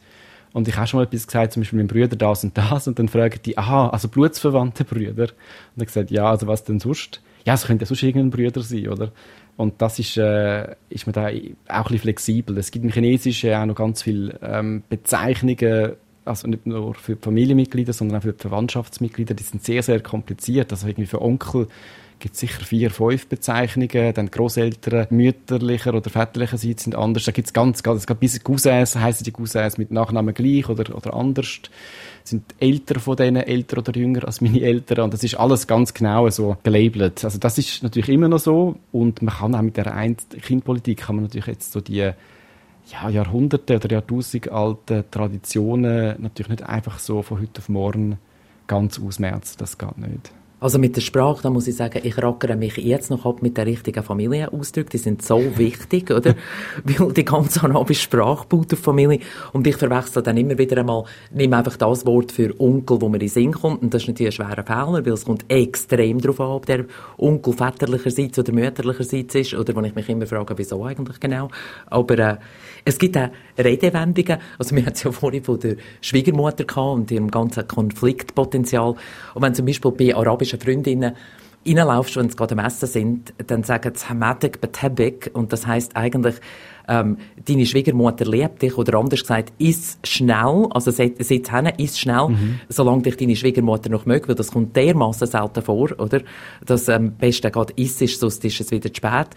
Und 0.53 0.67
ich 0.67 0.75
habe 0.75 0.87
schon 0.87 0.99
mal 0.99 1.03
etwas 1.03 1.27
gesagt, 1.27 1.53
zum 1.53 1.61
Beispiel 1.61 1.79
mit 1.79 1.87
Brüder 1.89 2.15
das 2.15 2.43
und 2.43 2.57
das. 2.57 2.87
Und 2.87 2.97
dann 2.97 3.07
fragen 3.07 3.39
die, 3.45 3.57
aha, 3.59 3.89
also 3.89 4.07
blutsverwandte 4.07 4.85
Brüder. 4.85 5.25
Und 5.25 5.31
dann 5.75 5.85
gesagt, 5.85 6.09
ja, 6.09 6.31
also 6.31 6.47
was 6.47 6.63
denn 6.63 6.79
sonst? 6.79 7.21
Ja, 7.45 7.53
es 7.53 7.65
könnte 7.65 7.83
ja 7.83 7.87
sonst 7.87 8.03
irgendein 8.03 8.31
Brüder 8.31 8.61
sein, 8.61 8.87
oder? 8.87 9.11
Und 9.57 9.81
das 9.81 9.99
ist, 9.99 10.17
äh, 10.17 10.75
ist 10.89 11.05
man 11.05 11.13
da 11.13 11.29
auch 11.67 11.91
ein 11.91 11.99
flexibel. 11.99 12.57
Es 12.57 12.71
gibt 12.71 12.85
im 12.85 12.91
Chinesischen 12.91 13.53
auch 13.53 13.65
noch 13.65 13.75
ganz 13.75 14.01
viele 14.01 14.39
ähm, 14.41 14.83
Bezeichnungen, 14.89 15.93
also 16.25 16.47
nicht 16.47 16.65
nur 16.65 16.93
für 16.93 17.17
Familienmitglieder, 17.17 17.93
sondern 17.93 18.19
auch 18.19 18.23
für 18.23 18.33
Verwandtschaftsmitglieder, 18.33 19.33
die 19.33 19.43
sind 19.43 19.63
sehr, 19.63 19.83
sehr 19.83 19.99
kompliziert. 20.01 20.71
Also 20.71 20.87
irgendwie 20.87 21.07
für 21.07 21.21
Onkel 21.21 21.67
gibt 22.21 22.35
es 22.35 22.39
sicher 22.39 22.63
vier, 22.63 22.91
fünf 22.91 23.27
Bezeichnungen. 23.27 24.13
Dann 24.13 24.31
Großeltern 24.31 25.07
mütterlicher 25.09 25.93
oder 25.93 26.09
väterlicherseits 26.09 26.83
sind 26.83 26.95
anders. 26.95 27.25
Da 27.25 27.31
gibt 27.31 27.47
es 27.47 27.53
ganz, 27.53 27.83
ganz, 27.83 28.01
es 28.01 28.07
gibt 28.07 28.21
bis 28.21 28.41
Cousins, 28.41 28.95
heißen 28.95 29.23
die 29.25 29.31
Cousins 29.31 29.77
mit 29.77 29.91
Nachnamen 29.91 30.33
gleich 30.33 30.69
oder, 30.69 30.95
oder 30.95 31.13
anders. 31.13 31.59
Sind 32.23 32.55
älter 32.59 32.99
von 32.99 33.15
denen, 33.15 33.43
älter 33.43 33.79
oder 33.79 33.95
jünger 33.95 34.25
als 34.25 34.41
meine 34.41 34.61
Eltern. 34.61 35.05
Und 35.05 35.13
das 35.13 35.23
ist 35.23 35.35
alles 35.35 35.67
ganz 35.67 35.93
genau 35.93 36.29
so 36.29 36.57
gelabelt. 36.63 37.23
Also 37.23 37.39
das 37.39 37.57
ist 37.57 37.83
natürlich 37.83 38.09
immer 38.09 38.27
noch 38.27 38.39
so. 38.39 38.75
Und 38.91 39.21
man 39.21 39.35
kann 39.35 39.55
auch 39.55 39.61
mit 39.61 39.77
der 39.77 40.15
Kindpolitik 40.41 40.99
kann 40.99 41.15
man 41.15 41.25
natürlich 41.25 41.47
jetzt 41.47 41.71
so 41.71 41.81
die 41.81 42.11
ja, 42.91 43.09
Jahrhunderte 43.09 43.75
oder 43.75 43.91
Jahrtausende 43.91 44.51
alte 44.51 45.05
Traditionen 45.09 46.21
natürlich 46.21 46.49
nicht 46.49 46.63
einfach 46.63 46.99
so 46.99 47.21
von 47.21 47.39
heute 47.39 47.59
auf 47.59 47.69
morgen 47.69 48.17
ganz 48.67 48.99
ausmerzen. 48.99 49.55
Das 49.57 49.77
geht 49.77 49.97
nicht. 49.97 50.31
Also 50.61 50.77
mit 50.77 50.95
der 50.95 51.01
Sprache, 51.01 51.41
da 51.41 51.49
muss 51.49 51.67
ich 51.67 51.75
sagen, 51.75 52.01
ich 52.03 52.21
rackere 52.21 52.55
mich 52.55 52.77
jetzt 52.77 53.09
noch 53.09 53.25
ab 53.25 53.41
mit 53.41 53.57
den 53.57 53.63
richtigen 53.63 54.03
Familienausdrücken. 54.03 54.91
Die 54.91 54.99
sind 54.99 55.23
so 55.23 55.41
wichtig, 55.57 56.11
oder? 56.11 56.35
Weil 56.83 57.11
die 57.13 57.25
ganze 57.25 57.63
arabische 57.63 58.03
Sprache 58.03 58.45
baut 58.47 58.71
auf 58.71 58.77
Familie. 58.77 59.21
Und 59.53 59.65
ich 59.65 59.75
verwechsel 59.75 60.21
dann 60.21 60.37
immer 60.37 60.55
wieder 60.59 60.77
einmal, 60.77 61.05
nehme 61.31 61.57
einfach 61.57 61.77
das 61.77 62.05
Wort 62.05 62.31
für 62.31 62.53
Onkel, 62.59 63.01
wo 63.01 63.09
mir 63.09 63.15
in 63.15 63.21
den 63.21 63.29
Sinn 63.29 63.53
kommt. 63.53 63.81
Und 63.81 63.91
das 63.91 64.03
ist 64.03 64.09
natürlich 64.09 64.39
ein 64.39 64.45
schwerer 64.45 64.63
Fehler, 64.63 65.03
weil 65.03 65.13
es 65.13 65.25
kommt 65.25 65.45
extrem 65.47 66.21
darauf 66.21 66.39
an, 66.39 66.51
ob 66.51 66.67
der 66.67 66.85
Onkel 67.17 67.53
väterlicherseits 67.53 68.37
oder 68.37 68.53
mütterlicherseits 68.53 69.33
ist. 69.33 69.55
Oder 69.55 69.75
wenn 69.75 69.85
ich 69.85 69.95
mich 69.95 70.09
immer 70.09 70.27
frage, 70.27 70.55
wieso 70.55 70.85
eigentlich 70.85 71.19
genau. 71.19 71.47
Aber 71.87 72.19
äh, 72.19 72.37
es 72.85 72.97
gibt 72.97 73.17
auch 73.17 73.29
Redewendungen. 73.57 74.39
Also 74.57 74.75
wir 74.75 74.85
hatten 74.85 74.95
es 74.95 75.03
ja 75.03 75.11
vorhin 75.11 75.43
von 75.43 75.59
der 75.59 75.75
Schwiegermutter 76.01 76.63
gehabt 76.63 76.95
und 76.95 77.11
ihrem 77.11 77.29
ganzen 77.29 77.67
Konfliktpotenzial. 77.67 78.95
Und 79.33 79.41
wenn 79.41 79.53
zum 79.53 79.65
Beispiel 79.65 79.91
bei 79.91 80.15
arabischen 80.15 80.59
Freundinnen 80.59 81.15
reinlaufst, 81.65 82.15
wenn 82.17 82.25
es 82.25 82.37
gerade 82.37 82.55
Messen 82.55 82.87
sind, 82.87 83.33
dann 83.47 83.63
sagen 83.63 83.93
sie 83.95 84.07
Hamadik 84.07 84.61
Betebik 84.61 85.29
und 85.33 85.53
das 85.53 85.67
heißt 85.67 85.95
eigentlich, 85.95 86.35
ähm, 86.91 87.17
deine 87.45 87.65
Schwiegermutter 87.65 88.25
liebt 88.25 88.61
dich 88.61 88.77
oder 88.77 88.99
anders 88.99 89.21
gesagt, 89.21 89.53
ist 89.57 90.05
schnell, 90.05 90.67
also 90.71 90.91
sitz 90.91 91.49
hin, 91.49 91.71
ist 91.77 91.97
schnell, 91.97 92.29
mhm. 92.29 92.59
solange 92.67 93.03
dich 93.03 93.15
deine 93.15 93.35
Schwiegermutter 93.35 93.89
noch 93.89 94.05
mögt, 94.05 94.27
weil 94.27 94.35
das 94.35 94.51
kommt 94.51 94.75
dermaßen 94.75 95.25
selten 95.25 95.61
vor, 95.61 95.89
oder? 95.97 96.19
Dass 96.65 96.89
am 96.89 97.13
besten 97.13 97.51
gerade 97.51 97.73
ist, 97.77 97.99
sonst 97.99 98.43
ist 98.43 98.59
es 98.59 98.71
wieder 98.71 98.93
zu 98.93 98.97
spät. 98.97 99.27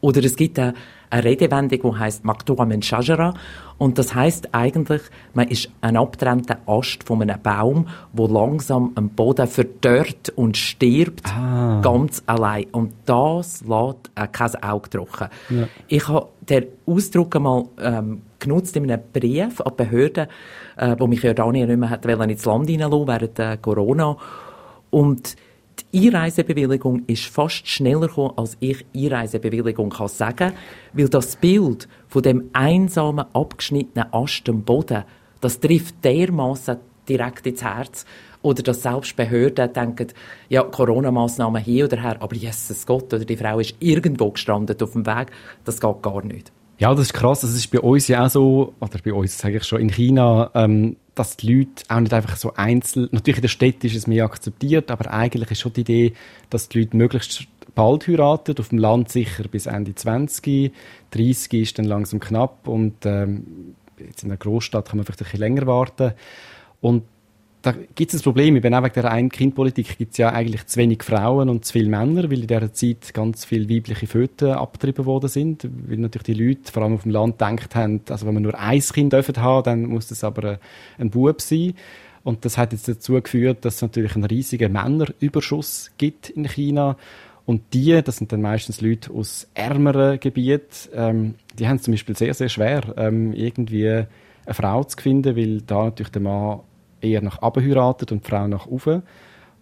Oder 0.00 0.24
es 0.24 0.36
gibt 0.36 0.58
eine, 0.58 0.74
eine 1.10 1.24
Redewendung, 1.24 1.94
die 1.94 1.98
heißt 1.98 2.24
Maktua 2.24 2.64
men 2.64 2.80
Shajara 2.80 3.34
und 3.80 3.96
das 3.96 4.14
heißt 4.14 4.50
eigentlich, 4.52 5.00
man 5.32 5.48
ist 5.48 5.70
ein 5.80 5.96
abgetrennter 5.96 6.58
Ast 6.66 7.02
von 7.02 7.22
einem 7.22 7.40
Baum, 7.42 7.88
wo 8.12 8.26
langsam 8.26 8.92
am 8.94 9.08
Boden 9.08 9.46
verdörrt 9.46 10.28
und 10.36 10.58
stirbt, 10.58 11.26
ah. 11.26 11.80
ganz 11.82 12.22
allein. 12.26 12.66
Und 12.72 12.92
das 13.06 13.62
lässt 13.62 14.10
äh, 14.16 14.26
kein 14.30 14.62
Auge 14.62 14.90
trocken. 14.90 15.28
Ja. 15.48 15.66
Ich 15.88 16.06
habe 16.08 16.28
den 16.40 16.66
Ausdruck 16.86 17.36
einmal 17.36 17.64
ähm, 17.80 18.22
genutzt 18.38 18.76
in 18.76 18.90
einem 18.90 19.02
Brief 19.12 19.60
an 19.60 19.76
Behörden, 19.76 20.26
äh, 20.76 20.96
wo 20.98 21.06
mich 21.06 21.22
Jordanien 21.22 21.68
nicht 21.68 21.78
mehr 21.78 21.90
hat 21.90 22.04
ins 22.04 22.44
Land 22.44 22.68
hineinlassen 22.68 23.06
während 23.06 23.38
äh, 23.38 23.58
Corona. 23.60 24.16
Und 24.90 25.36
die 25.92 26.08
Einreisebewilligung 26.08 27.04
ist 27.06 27.26
fast 27.26 27.66
schneller 27.66 28.08
gekommen, 28.08 28.32
als 28.36 28.56
ich 28.60 28.84
Einreisebewilligung 28.94 29.90
kann 29.90 30.08
sagen, 30.08 30.52
weil 30.92 31.08
das 31.08 31.36
Bild 31.36 31.88
von 32.08 32.22
dem 32.22 32.50
einsamen, 32.52 33.24
abgeschnittenen 33.32 34.12
Ast 34.12 34.48
am 34.48 34.62
Boden, 34.62 35.04
das 35.40 35.60
trifft 35.60 36.04
dermaßen 36.04 36.76
direkt 37.08 37.46
ins 37.46 37.62
Herz. 37.62 38.04
Oder 38.42 38.62
dass 38.62 38.82
selbst 38.82 39.16
Behörden 39.16 39.72
denken, 39.72 40.08
ja, 40.48 40.62
Corona-Massnahmen 40.62 41.62
hier 41.62 41.84
oder 41.84 42.00
her, 42.00 42.16
aber 42.20 42.34
Jesus 42.34 42.86
Gott, 42.86 43.12
oder 43.12 43.24
die 43.24 43.36
Frau 43.36 43.58
ist 43.58 43.74
irgendwo 43.80 44.30
gestrandet 44.30 44.82
auf 44.82 44.92
dem 44.92 45.06
Weg, 45.06 45.28
das 45.64 45.80
geht 45.80 46.02
gar 46.02 46.24
nicht. 46.24 46.50
Ja, 46.78 46.94
das 46.94 47.06
ist 47.06 47.12
krass. 47.12 47.42
Das 47.42 47.54
ist 47.54 47.70
bei 47.70 47.80
uns 47.80 48.08
ja 48.08 48.24
auch 48.24 48.30
so, 48.30 48.74
oder 48.80 48.98
bei 49.04 49.12
uns 49.12 49.36
sage 49.36 49.58
ich 49.58 49.64
schon, 49.64 49.82
in 49.82 49.90
China, 49.90 50.50
ähm, 50.54 50.96
dass 51.14 51.36
die 51.36 51.52
Leute 51.52 51.84
auch 51.88 52.00
nicht 52.00 52.14
einfach 52.14 52.36
so 52.36 52.54
einzeln, 52.54 53.10
natürlich 53.12 53.38
in 53.38 53.42
der 53.42 53.48
Stadt 53.48 53.84
ist 53.84 53.94
es 53.94 54.06
mehr 54.06 54.24
akzeptiert, 54.24 54.90
aber 54.90 55.12
eigentlich 55.12 55.50
ist 55.50 55.60
schon 55.60 55.74
die 55.74 55.82
Idee, 55.82 56.12
dass 56.48 56.70
die 56.70 56.80
Leute 56.80 56.96
möglichst 56.96 57.46
bald 57.74 58.08
heiraten, 58.08 58.58
auf 58.58 58.70
dem 58.70 58.78
Land 58.78 59.10
sicher 59.10 59.44
bis 59.48 59.66
Ende 59.66 59.94
20, 59.94 60.72
30 61.10 61.52
ist 61.60 61.78
dann 61.78 61.84
langsam 61.84 62.18
knapp 62.20 62.66
und 62.66 63.04
ähm, 63.04 63.74
jetzt 63.98 64.22
in 64.22 64.30
einer 64.30 64.38
Großstadt 64.38 64.88
kann 64.88 64.96
man 64.96 65.04
vielleicht 65.04 65.20
ein 65.20 65.24
bisschen 65.24 65.40
länger 65.40 65.66
warten. 65.66 66.12
Und 66.80 67.02
da 67.62 67.74
gibt 67.94 68.14
es 68.14 68.20
ein 68.20 68.22
Problem. 68.22 68.56
Eben 68.56 68.74
auch 68.74 68.82
wegen 68.82 68.94
der 68.94 69.10
Ein-Kind-Politik 69.10 69.98
gibt 69.98 70.12
es 70.12 70.18
ja 70.18 70.32
eigentlich 70.32 70.66
zu 70.66 70.78
wenig 70.78 71.02
Frauen 71.02 71.48
und 71.48 71.64
zu 71.64 71.72
viele 71.72 71.90
Männer, 71.90 72.30
weil 72.30 72.40
in 72.40 72.46
dieser 72.46 72.72
Zeit 72.72 73.12
ganz 73.12 73.44
viele 73.44 73.68
weibliche 73.68 74.06
Föten 74.06 74.52
abgetrieben 74.52 75.04
worden 75.04 75.28
sind. 75.28 75.68
Weil 75.86 75.98
natürlich 75.98 76.36
die 76.36 76.48
Leute, 76.48 76.72
vor 76.72 76.82
allem 76.82 76.94
auf 76.94 77.02
dem 77.02 77.12
Land, 77.12 77.38
gedacht 77.38 77.74
haben, 77.74 78.00
also 78.08 78.26
wenn 78.26 78.34
man 78.34 78.42
nur 78.42 78.58
ein 78.58 78.80
Kind 78.80 79.12
dürfen 79.12 79.36
haben, 79.36 79.64
dann 79.64 79.86
muss 79.86 80.08
das 80.08 80.24
aber 80.24 80.58
ein 80.98 81.10
Bub 81.10 81.40
sein. 81.40 81.74
Und 82.22 82.44
das 82.44 82.58
hat 82.58 82.72
jetzt 82.72 82.88
dazu 82.88 83.20
geführt, 83.20 83.64
dass 83.64 83.76
es 83.76 83.82
natürlich 83.82 84.14
einen 84.14 84.24
riesigen 84.24 84.72
Männerüberschuss 84.72 85.90
gibt 85.98 86.30
in 86.30 86.48
China. 86.48 86.96
Und 87.46 87.62
die, 87.72 88.00
das 88.02 88.18
sind 88.18 88.32
dann 88.32 88.42
meistens 88.42 88.80
Leute 88.80 89.12
aus 89.12 89.48
ärmeren 89.54 90.20
Gebieten, 90.20 90.88
ähm, 90.94 91.34
die 91.58 91.66
haben 91.66 91.76
es 91.76 91.82
zum 91.82 91.92
Beispiel 91.92 92.16
sehr, 92.16 92.34
sehr 92.34 92.48
schwer, 92.48 92.94
ähm, 92.96 93.32
irgendwie 93.32 93.88
eine 93.88 94.54
Frau 94.54 94.84
zu 94.84 94.96
finden, 94.98 95.36
weil 95.36 95.60
da 95.62 95.84
natürlich 95.84 96.12
der 96.12 96.22
Mann 96.22 96.60
eher 97.00 97.22
nach 97.22 97.42
oben 97.42 97.64
heiratet 97.64 98.12
und 98.12 98.24
die 98.24 98.30
Frau 98.30 98.46
nach 98.48 98.66
oben. 98.66 99.02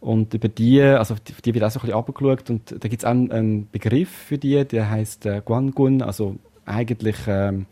Und 0.01 0.35
über 0.35 0.49
die, 0.49 0.81
also 0.81 1.17
die, 1.17 1.35
die 1.45 1.55
wird 1.55 1.65
auch 1.65 1.71
so 1.71 1.81
ein 1.81 1.87
bisschen 1.87 1.99
abgeschaut 1.99 2.51
und 2.51 2.71
da 2.71 2.89
gibt 2.89 3.03
es 3.03 3.05
auch 3.05 3.11
einen 3.11 3.69
Begriff 3.71 4.11
für 4.11 4.39
die, 4.39 4.65
der 4.65 4.91
heißt 4.91 5.27
äh, 5.27 5.43
Guangun, 5.45 6.03
also 6.03 6.37
eigentlich 6.65 7.17
ähm, 7.27 7.67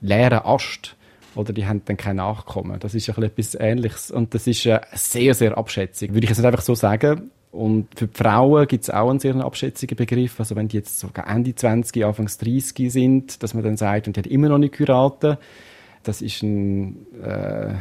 leere 0.00 0.44
Ast. 0.46 0.96
Oder 1.34 1.52
die 1.52 1.66
haben 1.66 1.82
dann 1.84 1.96
kein 1.96 2.16
Nachkommen. 2.16 2.80
Das 2.80 2.94
ist 2.94 3.08
ein 3.10 3.22
etwas 3.22 3.54
Ähnliches. 3.54 4.10
Und 4.10 4.34
das 4.34 4.46
ist 4.46 4.64
äh, 4.66 4.80
sehr, 4.94 5.34
sehr 5.34 5.56
abschätzig. 5.56 6.12
Würde 6.12 6.24
ich 6.24 6.30
jetzt 6.30 6.38
nicht 6.38 6.46
einfach 6.46 6.62
so 6.62 6.74
sagen. 6.74 7.30
Und 7.52 7.86
für 7.96 8.08
die 8.08 8.16
Frauen 8.16 8.66
gibt 8.66 8.84
es 8.84 8.90
auch 8.90 9.10
einen 9.10 9.20
sehr 9.20 9.36
abschätzigen 9.36 9.96
Begriff. 9.96 10.40
Also 10.40 10.56
wenn 10.56 10.68
die 10.68 10.78
jetzt 10.78 10.98
sogar 10.98 11.28
Ende 11.28 11.54
20, 11.54 12.04
Anfangs 12.04 12.38
30 12.38 12.92
sind, 12.92 13.42
dass 13.42 13.54
man 13.54 13.62
dann 13.62 13.76
sagt, 13.76 14.06
und 14.06 14.16
die 14.16 14.20
hat 14.20 14.26
immer 14.26 14.48
noch 14.48 14.58
nicht 14.58 14.76
geheiratet, 14.76 15.38
das 16.08 16.22
ist 16.22 16.42
ein, 16.42 17.06
äh, 17.22 17.74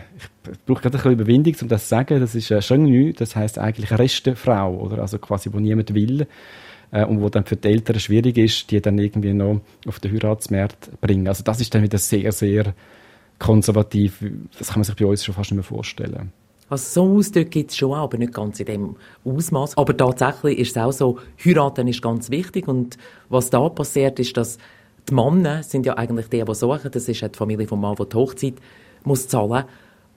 ich 0.52 0.60
brauche 0.66 0.82
gerade 0.82 1.00
ein 1.02 1.12
Überwindung, 1.14 1.56
um 1.62 1.68
das 1.70 1.84
zu 1.84 1.90
sagen, 1.90 2.20
das 2.20 2.36
ist 2.36 2.52
ein 2.52 2.60
Chenü, 2.60 3.14
das 3.14 3.38
heißt 3.38 3.58
eigentlich 3.58 3.98
Restefrau, 3.98 4.76
oder? 4.82 5.00
Also 5.00 5.18
quasi, 5.18 5.52
wo 5.54 5.60
niemand 5.60 5.94
will 5.94 6.28
äh, 6.92 7.06
und 7.06 7.22
wo 7.22 7.30
dann 7.30 7.46
für 7.46 7.56
die 7.56 7.70
Eltern 7.70 8.00
schwierig 8.02 8.38
ist, 8.38 8.70
die 8.70 8.82
dann 8.82 8.98
irgendwie 8.98 9.34
noch 9.34 9.62
auf 9.88 10.02
den 10.02 10.12
Heiratsmarkt 10.12 11.00
bringen. 11.00 11.30
Also 11.30 11.42
das 11.44 11.62
ist 11.62 11.74
dann 11.74 11.84
wieder 11.84 11.98
sehr, 11.98 12.34
sehr 12.34 12.74
konservativ. 13.40 14.22
Das 14.58 14.70
kann 14.70 14.80
man 14.80 14.84
sich 14.84 14.96
bei 14.98 15.06
uns 15.06 15.24
schon 15.24 15.34
fast 15.34 15.52
nicht 15.52 15.58
mehr 15.58 15.64
vorstellen. 15.64 16.34
Also 16.70 17.06
so 17.06 17.18
Ausdrücke 17.18 17.50
gibt 17.50 17.72
es 17.72 17.78
schon 17.78 17.92
auch, 17.92 18.04
aber 18.04 18.18
nicht 18.18 18.34
ganz 18.34 18.60
in 18.60 18.66
dem 18.66 18.96
Ausmaß. 19.24 19.78
Aber 19.78 19.96
tatsächlich 19.96 20.60
ist 20.60 20.72
es 20.72 20.84
auch 20.84 20.92
so, 20.92 21.20
heiraten 21.44 21.88
ist 21.88 22.02
ganz 22.02 22.30
wichtig 22.30 22.68
und 22.68 22.98
was 23.30 23.50
da 23.50 23.70
passiert 23.70 24.20
ist, 24.20 24.36
dass 24.36 24.58
die 25.10 25.14
Männer 25.14 25.64
sind 25.64 25.86
ja 25.86 25.98
eigentlich 25.98 26.28
die, 26.28 26.44
die 26.44 26.56
suchen. 26.56 26.92
Das 26.92 27.08
ist 27.08 27.22
die 27.22 27.38
Familie 27.38 27.68
vom 27.68 27.82
Mann, 27.82 27.96
die 27.96 28.10
die 28.10 28.16
Hochzeit 28.16 28.56
muss 29.04 29.28
zahlen 29.28 29.64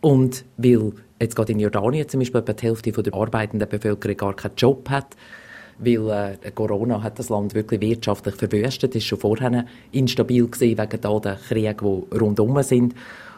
Und 0.01 0.45
weil 0.57 0.93
jetzt 1.21 1.37
gerade 1.37 1.53
in 1.53 1.61
Jordanien 1.61 2.09
zum 2.09 2.21
Beispiel 2.21 2.43
die 2.43 2.67
Hälfte 2.67 2.91
der 2.91 3.15
arbeitenden 3.15 3.69
Bevölkerung 3.69 4.17
gar 4.17 4.35
keinen 4.35 4.57
Job 4.57 4.89
hat, 4.91 5.17
weil 5.79 6.39
äh, 6.43 6.51
Corona 6.51 7.03
hat 7.03 7.19
das 7.19 7.29
Land 7.29 7.55
wirklich 7.55 7.81
wirtschaftlich 7.81 8.35
verwüstet, 8.35 8.95
ist 8.95 9.05
schon 9.05 9.19
vorher 9.19 9.65
instabil 9.93 10.47
gewesen 10.47 10.79
wegen 10.79 11.05
all 11.05 11.21
den 11.21 11.37
Kriegen, 11.37 11.77
die 11.79 12.17
rundherum 12.19 12.63
sind. 12.63 12.95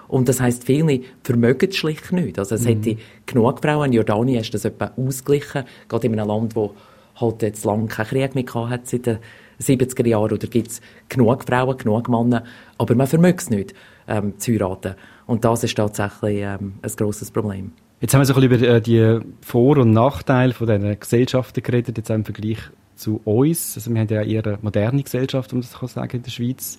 Und 0.08 0.28
das 0.28 0.40
heisst, 0.40 0.64
viele 0.64 1.00
vermögen 1.22 1.70
es 1.70 1.76
schlicht 1.76 2.12
nicht. 2.12 2.38
Also 2.38 2.54
es 2.54 2.62
mhm. 2.62 2.68
hätte 2.68 2.96
genug 3.26 3.60
Frauen. 3.60 3.86
In 3.86 3.92
Jordanien 3.94 4.40
ist 4.40 4.52
das 4.52 4.64
etwa 4.64 4.92
ausgeglichen, 4.96 5.64
gerade 5.88 6.06
in 6.06 6.18
einem 6.18 6.28
Land, 6.28 6.56
wo 6.56 6.72
halt 7.16 7.42
jetzt 7.42 7.64
lange 7.64 7.86
keinen 7.86 8.06
Krieg 8.06 8.34
mehr 8.34 8.44
gehabt 8.44 8.70
hat 8.70 8.86
seit 8.86 9.06
den 9.06 9.18
70er 9.62 10.06
Jahren 10.06 10.32
oder 10.32 10.46
gibt 10.46 10.68
es 10.68 10.80
genug 11.08 11.44
Frauen, 11.44 11.76
genug 11.76 12.08
Männer, 12.08 12.44
aber 12.78 12.94
man 12.94 13.06
vermögt 13.06 13.42
es 13.42 13.50
nicht, 13.50 13.74
ähm, 14.08 14.38
zu 14.38 14.52
heiraten. 14.52 14.94
Und 15.26 15.44
das 15.44 15.64
ist 15.64 15.76
tatsächlich 15.76 16.40
ähm, 16.40 16.74
ein 16.82 16.92
grosses 16.96 17.30
Problem. 17.30 17.72
Jetzt 18.00 18.14
haben 18.14 18.20
wir 18.20 18.26
so 18.26 18.34
ein 18.34 18.48
bisschen 18.48 18.64
über 18.64 18.74
äh, 18.74 18.80
die 18.80 19.20
Vor- 19.40 19.78
und 19.78 19.92
Nachteile 19.92 20.52
von 20.52 20.66
diesen 20.66 20.98
Gesellschaften 20.98 21.62
geredet, 21.62 21.96
jetzt 21.96 22.10
im 22.10 22.24
Vergleich 22.24 22.58
zu 22.96 23.20
uns. 23.24 23.76
Also 23.76 23.92
wir 23.92 24.00
haben 24.00 24.08
ja 24.08 24.22
eher 24.22 24.44
eine 24.44 24.58
moderne 24.60 25.02
Gesellschaft, 25.02 25.52
um 25.52 25.60
das 25.60 25.70
zu 25.70 25.86
sagen, 25.86 26.16
in 26.16 26.22
der 26.22 26.30
Schweiz. 26.30 26.78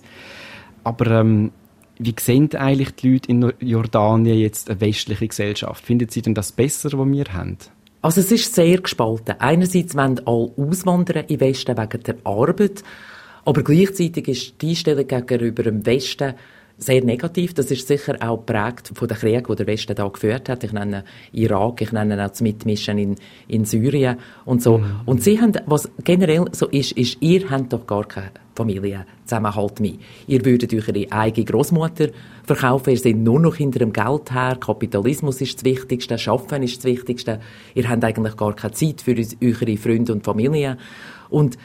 Aber 0.84 1.06
ähm, 1.10 1.52
wie 1.98 2.14
sehen 2.18 2.54
eigentlich 2.54 2.94
die 2.96 3.12
Leute 3.12 3.30
in 3.30 3.52
Jordanien 3.60 4.38
jetzt 4.38 4.68
eine 4.68 4.80
westliche 4.80 5.28
Gesellschaft? 5.28 5.84
Finden 5.84 6.08
sie 6.08 6.22
denn 6.22 6.34
das 6.34 6.52
besser, 6.52 6.90
was 6.92 7.06
wir 7.06 7.24
haben? 7.32 7.56
Also 8.04 8.20
es 8.20 8.30
ist 8.30 8.54
sehr 8.54 8.82
gespalten. 8.82 9.36
Einerseits 9.38 9.96
wollen 9.96 10.20
alle 10.26 10.52
auswandern 10.58 11.24
im 11.26 11.40
Westen 11.40 11.74
wegen 11.78 12.02
der 12.02 12.16
Arbeit, 12.24 12.84
aber 13.46 13.62
gleichzeitig 13.62 14.28
ist 14.28 14.60
die 14.60 14.68
Einstellung 14.68 15.06
gegenüber 15.06 15.62
dem 15.62 15.86
Westen 15.86 16.34
sehr 16.76 17.02
negativ. 17.02 17.54
Das 17.54 17.70
ist 17.70 17.88
sicher 17.88 18.16
auch 18.20 18.44
geprägt 18.44 18.92
von 18.94 19.08
den 19.08 19.16
Kriegen, 19.16 19.46
die 19.48 19.56
der 19.56 19.66
Westen 19.66 19.96
da 19.96 20.06
geführt 20.06 20.50
hat. 20.50 20.64
Ich 20.64 20.72
nenne 20.74 21.04
Irak, 21.32 21.80
ich 21.80 21.92
nenne 21.92 22.22
auch 22.22 22.28
das 22.28 22.42
Mitmischen 22.42 22.98
in, 22.98 23.16
in 23.48 23.64
Syrien 23.64 24.18
und 24.44 24.62
so. 24.62 24.76
Mhm. 24.76 25.00
Und 25.06 25.22
sie 25.22 25.40
haben, 25.40 25.54
was 25.64 25.90
generell 26.04 26.44
so 26.52 26.68
ist, 26.68 26.92
ist, 26.92 27.16
ihr 27.20 27.48
habt 27.48 27.72
doch 27.72 27.86
gar 27.86 28.04
keine 28.04 28.32
Familienzusammenhalt 28.54 29.80
mehr. 29.80 29.94
Ihr 30.26 30.44
würdet 30.44 30.72
euch 30.72 30.88
ihre 30.88 31.12
eigene 31.12 31.44
Großmutter 31.44 32.08
verkaufen, 32.44 32.90
ihr 32.90 32.98
seid 32.98 33.16
nur 33.16 33.40
noch 33.40 33.56
hinter 33.56 33.80
dem 33.80 33.92
Geld 33.92 34.32
her, 34.32 34.56
Kapitalismus 34.60 35.40
ist 35.40 35.58
das 35.58 35.64
Wichtigste, 35.64 36.18
Schaffen 36.18 36.62
ist 36.62 36.78
das 36.78 36.84
Wichtigste. 36.84 37.40
Ihr 37.74 37.88
habt 37.88 38.04
eigentlich 38.04 38.36
gar 38.36 38.54
keine 38.54 38.72
Zeit 38.72 39.00
für 39.00 39.16
eure 39.42 39.76
Freunde 39.76 40.12
und 40.12 40.24
Familie. 40.24 40.78
Und 41.30 41.58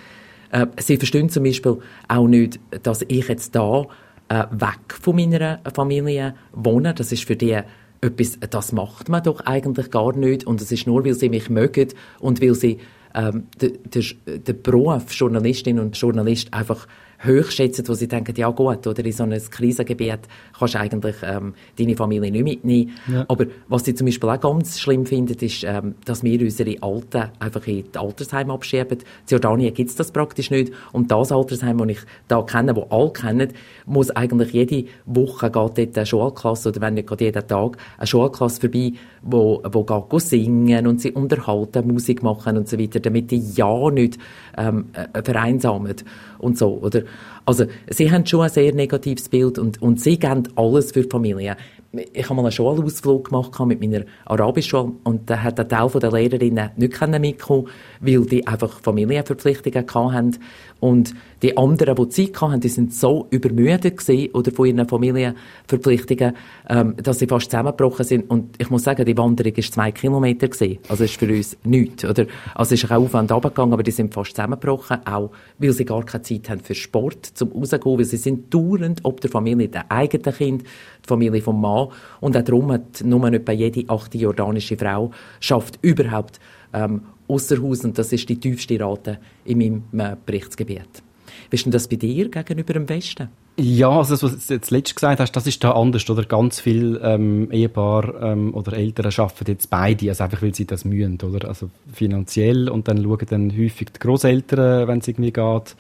äh, 0.52 0.66
sie 0.80 0.98
verstehen 0.98 1.30
zum 1.30 1.44
Beispiel 1.44 1.78
auch 2.08 2.28
nicht, 2.28 2.60
dass 2.84 3.04
ich 3.08 3.28
jetzt 3.28 3.56
da 3.56 3.86
äh, 4.30 4.46
weg 4.52 4.94
von 5.02 5.16
meiner 5.16 5.60
Familie 5.74 6.36
wohnen. 6.54 6.96
Das 6.96 7.12
ist 7.12 7.26
für 7.26 7.36
die 7.36 7.60
etwas, 8.02 8.40
das 8.50 8.72
macht 8.72 9.10
man 9.10 9.24
doch 9.24 9.42
eigentlich 9.42 9.92
gar 9.92 10.16
nicht. 10.16 10.46
Und 10.46 10.62
es 10.62 10.72
ist 10.72 10.88
nur, 10.88 11.06
weil 11.06 11.14
sie 11.14 11.30
mich 11.30 11.50
mögen 11.50 11.90
und 12.20 12.42
weil 12.42 12.56
sie 12.56 12.80
ähm, 13.16 13.48
den, 13.62 13.80
den, 13.84 14.44
den 14.44 14.62
Beruf 14.62 15.12
Journalistin 15.14 15.80
und 15.80 15.98
Journalist 15.98 16.54
einfach 16.54 16.88
hochschätzen, 17.26 17.88
wo 17.88 17.94
sie 17.94 18.08
denken, 18.08 18.34
ja 18.38 18.50
gut, 18.50 18.86
oder 18.88 19.06
in 19.06 19.12
so 19.12 19.24
einem 19.24 19.42
Krisengebiet 19.50 20.20
kannst 20.58 20.76
du 20.76 20.80
eigentlich 20.80 21.16
ähm, 21.24 21.54
deine 21.78 21.96
Familie 21.96 22.32
nicht 22.32 22.44
mitnehmen. 22.44 22.92
Ja. 23.12 23.26
Aber 23.28 23.46
was 23.68 23.86
sie 23.86 23.94
zum 23.94 24.06
Beispiel 24.06 24.30
auch 24.30 24.40
ganz 24.40 24.80
schlimm 24.80 25.06
finden, 25.06 25.38
ist, 25.40 25.64
ähm, 25.64 25.96
dass 26.06 26.24
wir 26.24 26.40
unsere 26.42 26.82
Alten 26.82 27.30
einfach 27.40 27.68
in 27.68 27.84
die 27.92 27.98
Altersheime 27.98 28.54
abschieben. 28.54 29.00
In 29.00 29.06
Jordanien 29.28 29.74
gibt 29.74 29.90
es 29.90 29.96
das 29.96 30.12
praktisch 30.12 30.50
nicht. 30.50 30.72
Und 30.92 31.12
das 31.12 31.32
Altersheim, 31.32 31.78
das 31.78 31.90
ich 31.90 32.00
da 32.28 32.42
kenne, 32.42 32.74
das 32.74 32.92
alle 32.92 33.12
kennen, 33.12 33.54
muss 33.86 34.12
eigentlich 34.12 34.52
jede 34.54 34.86
Woche 35.06 35.48
geht 35.48 35.56
dort 35.56 35.98
eine 35.98 36.06
Schulklasse, 36.06 36.70
oder 36.70 36.82
wenn 36.82 36.94
nicht 36.94 37.08
gerade 37.08 37.26
jeden 37.26 37.48
Tag, 37.48 37.78
eine 37.98 38.08
Schulklasse 38.08 38.62
vorbei, 38.62 38.94
wo, 39.22 39.62
wo 39.70 39.84
geht 39.84 40.22
singen 40.22 40.88
und 40.88 41.02
sie 41.02 41.12
unterhalten, 41.12 41.88
Musik 41.88 42.24
machen 42.24 42.58
und 42.58 42.68
so 42.68 42.80
weiter, 42.80 43.00
damit 43.00 43.32
die 43.32 43.42
ja 43.56 43.90
nicht 43.92 44.18
ähm, 44.58 44.86
äh, 44.94 45.22
vereinsamen 45.22 45.96
und 46.40 46.58
so, 46.58 46.80
oder? 46.82 47.04
Also, 47.46 47.66
sie 47.90 48.12
haben 48.12 48.26
schon 48.26 48.42
ein 48.42 48.50
sehr 48.50 48.74
negatives 48.74 49.30
Bild 49.30 49.60
und, 49.60 49.82
und 49.82 50.00
sie 50.00 50.18
geben 50.18 50.44
alles 50.56 50.92
für 50.92 51.04
die 51.04 51.10
Familie 51.10 51.56
ich 51.92 52.24
habe 52.26 52.36
mal 52.36 52.44
einen 52.44 52.52
Schulausflug 52.52 53.30
gemacht 53.30 53.60
mit 53.66 53.82
meiner 53.82 54.06
Arabischschule 54.26 54.94
und 55.04 55.30
da 55.30 55.42
hat 55.42 55.60
ein 55.60 55.68
Teil 55.68 55.90
der 55.90 56.12
Lehrerinnen 56.12 56.70
nicht 56.76 57.20
mitkommen 57.20 57.68
weil 58.00 58.26
die 58.26 58.46
einfach 58.46 58.80
Familienverpflichtungen 58.82 59.86
hatten. 59.92 60.38
Und 60.80 61.14
die 61.42 61.58
anderen, 61.58 61.96
die 61.96 62.10
Zeit 62.10 62.42
hatten, 62.42 62.60
die 62.60 62.70
sind 62.70 62.94
so 62.94 63.28
übermüdet 63.30 63.98
gewesen 63.98 64.32
oder 64.34 64.52
von 64.52 64.66
ihren 64.66 64.88
Familienverpflichtungen, 64.88 66.36
ähm, 66.70 66.96
dass 67.02 67.20
sie 67.20 67.28
fast 67.28 67.52
zusammengebrochen 67.52 68.06
sind. 68.06 68.30
Und 68.30 68.56
ich 68.58 68.70
muss 68.70 68.84
sagen, 68.84 69.06
die 69.06 69.18
Wanderung 69.18 69.56
war 69.56 69.64
zwei 69.64 69.92
Kilometer 69.92 70.48
gewesen. 70.48 70.80
Also 70.88 71.04
ist 71.04 71.18
für 71.18 71.28
uns 71.28 71.58
nichts, 71.64 72.06
oder? 72.06 72.26
Also 72.56 72.76
ist 72.76 72.90
ein 72.90 72.98
Aufwand 72.98 73.32
runtergegangen, 73.32 73.74
aber 73.74 73.84
die 73.84 73.92
sind 73.92 74.14
fast 74.14 74.36
zusammengebrochen, 74.36 75.06
auch 75.06 75.32
weil 75.58 75.72
sie 75.74 75.86
gar 75.86 76.04
keine 76.04 76.24
Zeit 76.24 76.50
haben 76.50 76.62
für 76.62 76.76
Sport, 76.76 77.26
zum 77.26 77.52
rauszugehen, 77.52 77.98
weil 77.98 78.06
sie 78.06 78.18
sind 78.18 78.54
dauernd 78.54 79.02
ob 79.04 79.22
der 79.22 79.30
Familie, 79.30 79.68
der 79.68 79.92
eigenen 79.92 80.36
Kind, 80.36 80.64
die 80.64 81.08
Familie 81.08 81.42
vom 81.42 81.60
Mann. 81.60 81.90
Und 82.20 82.38
auch 82.38 82.44
darum 82.44 82.72
hat 82.72 83.04
nur 83.04 83.26
etwa 83.32 83.52
jede 83.52 83.90
achte 83.90 84.18
jordanische 84.18 84.78
Frau 84.78 85.12
schafft 85.40 85.80
überhaupt 85.82 86.40
ähm, 86.74 87.02
Ausserhaus 87.30 87.86
und 87.86 87.98
das 87.98 88.12
ist 88.12 88.28
die 88.28 88.40
tiefste 88.40 88.80
Rate 88.80 89.20
in 89.46 89.58
meinem 89.60 89.84
äh, 90.00 90.16
Berichtsgebiet. 90.26 91.04
Wie 91.50 91.56
ist 91.56 91.66
denn 91.66 91.72
das 91.72 91.88
bei 91.88 91.96
dir 91.96 92.30
gegenüber 92.30 92.74
dem 92.74 92.90
Westen? 92.90 93.30
Ja, 93.62 93.90
also 93.90 94.14
das, 94.14 94.24
was 94.24 94.48
du 94.48 94.54
jetzt 94.54 94.72
letztes 94.72 94.96
gesagt 94.96 95.20
hast, 95.20 95.34
das 95.34 95.46
ist 95.46 95.62
da 95.64 95.72
anders, 95.72 96.10
oder? 96.10 96.24
Ganz 96.24 96.62
viele 96.62 97.00
ähm, 97.02 97.52
Ehepaare 97.52 98.32
ähm, 98.32 98.54
oder 98.54 98.74
Eltern 98.74 99.12
arbeiten 99.18 99.52
jetzt 99.52 99.70
beide, 99.70 100.08
also 100.08 100.24
einfach, 100.24 100.42
weil 100.42 100.56
sie 100.56 100.66
das 100.66 100.86
mühen, 100.86 101.18
oder? 101.22 101.48
Also 101.48 101.70
finanziell 101.92 102.70
und 102.70 102.88
dann 102.88 103.04
schauen 103.04 103.26
dann 103.30 103.52
häufig 103.52 103.90
die 103.92 104.00
Großeltern, 104.00 104.88
wenn 104.88 105.00
es 105.00 105.10
irgendwie 105.10 105.34
geht, 105.34 105.76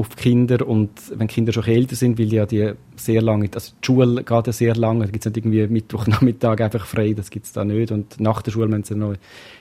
auf 0.00 0.16
Kinder 0.16 0.66
und 0.66 0.90
wenn 1.14 1.28
Kinder 1.28 1.52
schon 1.52 1.64
älter 1.64 1.94
sind, 1.94 2.18
weil 2.18 2.32
ja 2.32 2.46
die 2.46 2.72
sehr 2.96 3.20
lange, 3.20 3.48
also 3.54 3.72
die 3.80 3.86
Schule 3.86 4.24
geht 4.24 4.46
ja 4.46 4.52
sehr 4.52 4.74
lange, 4.74 5.04
da 5.04 5.10
gibt 5.10 5.24
es 5.24 5.30
nicht 5.30 5.36
irgendwie 5.36 5.66
Mittwochnachmittag 5.66 6.60
einfach 6.60 6.86
frei, 6.86 7.12
das 7.12 7.30
gibt 7.30 7.46
es 7.46 7.52
da 7.52 7.64
nicht 7.64 7.92
und 7.92 8.18
nach 8.18 8.42
der 8.42 8.50
Schule 8.50 8.68
müssen 8.68 8.84
sie 8.84 8.94
noch 8.94 9.14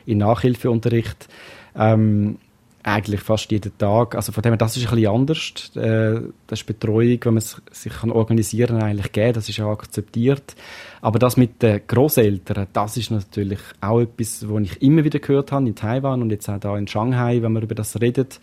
in 0.06 0.20
Nachhilfeunterricht. 0.20 1.28
Ähm, 1.76 2.38
eigentlich 2.82 3.20
fast 3.20 3.52
jeden 3.52 3.78
Tag. 3.78 4.16
Also 4.16 4.32
von 4.32 4.42
dem 4.42 4.54
her, 4.54 4.58
das 4.58 4.78
ist 4.78 4.88
ein 4.88 4.96
bisschen 4.96 5.14
anders. 5.14 5.76
Äh, 5.76 6.22
das 6.48 6.62
ist 6.62 6.66
Betreuung, 6.66 7.20
wenn 7.24 7.34
man 7.34 7.44
sich 7.44 7.94
kann 7.94 8.10
organisieren 8.10 8.80
kann, 8.80 8.88
eigentlich 8.88 9.12
geben. 9.12 9.34
Das 9.34 9.50
ist 9.50 9.60
auch 9.60 9.72
akzeptiert. 9.72 10.56
Aber 11.02 11.20
das 11.20 11.36
mit 11.36 11.62
den 11.62 11.82
Großeltern, 11.86 12.68
das 12.72 12.96
ist 12.96 13.12
natürlich 13.12 13.60
auch 13.82 14.00
etwas, 14.00 14.48
was 14.48 14.62
ich 14.64 14.82
immer 14.82 15.04
wieder 15.04 15.20
gehört 15.20 15.52
habe 15.52 15.68
in 15.68 15.76
Taiwan 15.76 16.22
und 16.22 16.32
jetzt 16.32 16.50
auch 16.50 16.60
da 16.60 16.78
in 16.78 16.88
Shanghai, 16.88 17.42
wenn 17.42 17.52
man 17.52 17.64
über 17.64 17.76
das 17.76 18.00
redet 18.00 18.40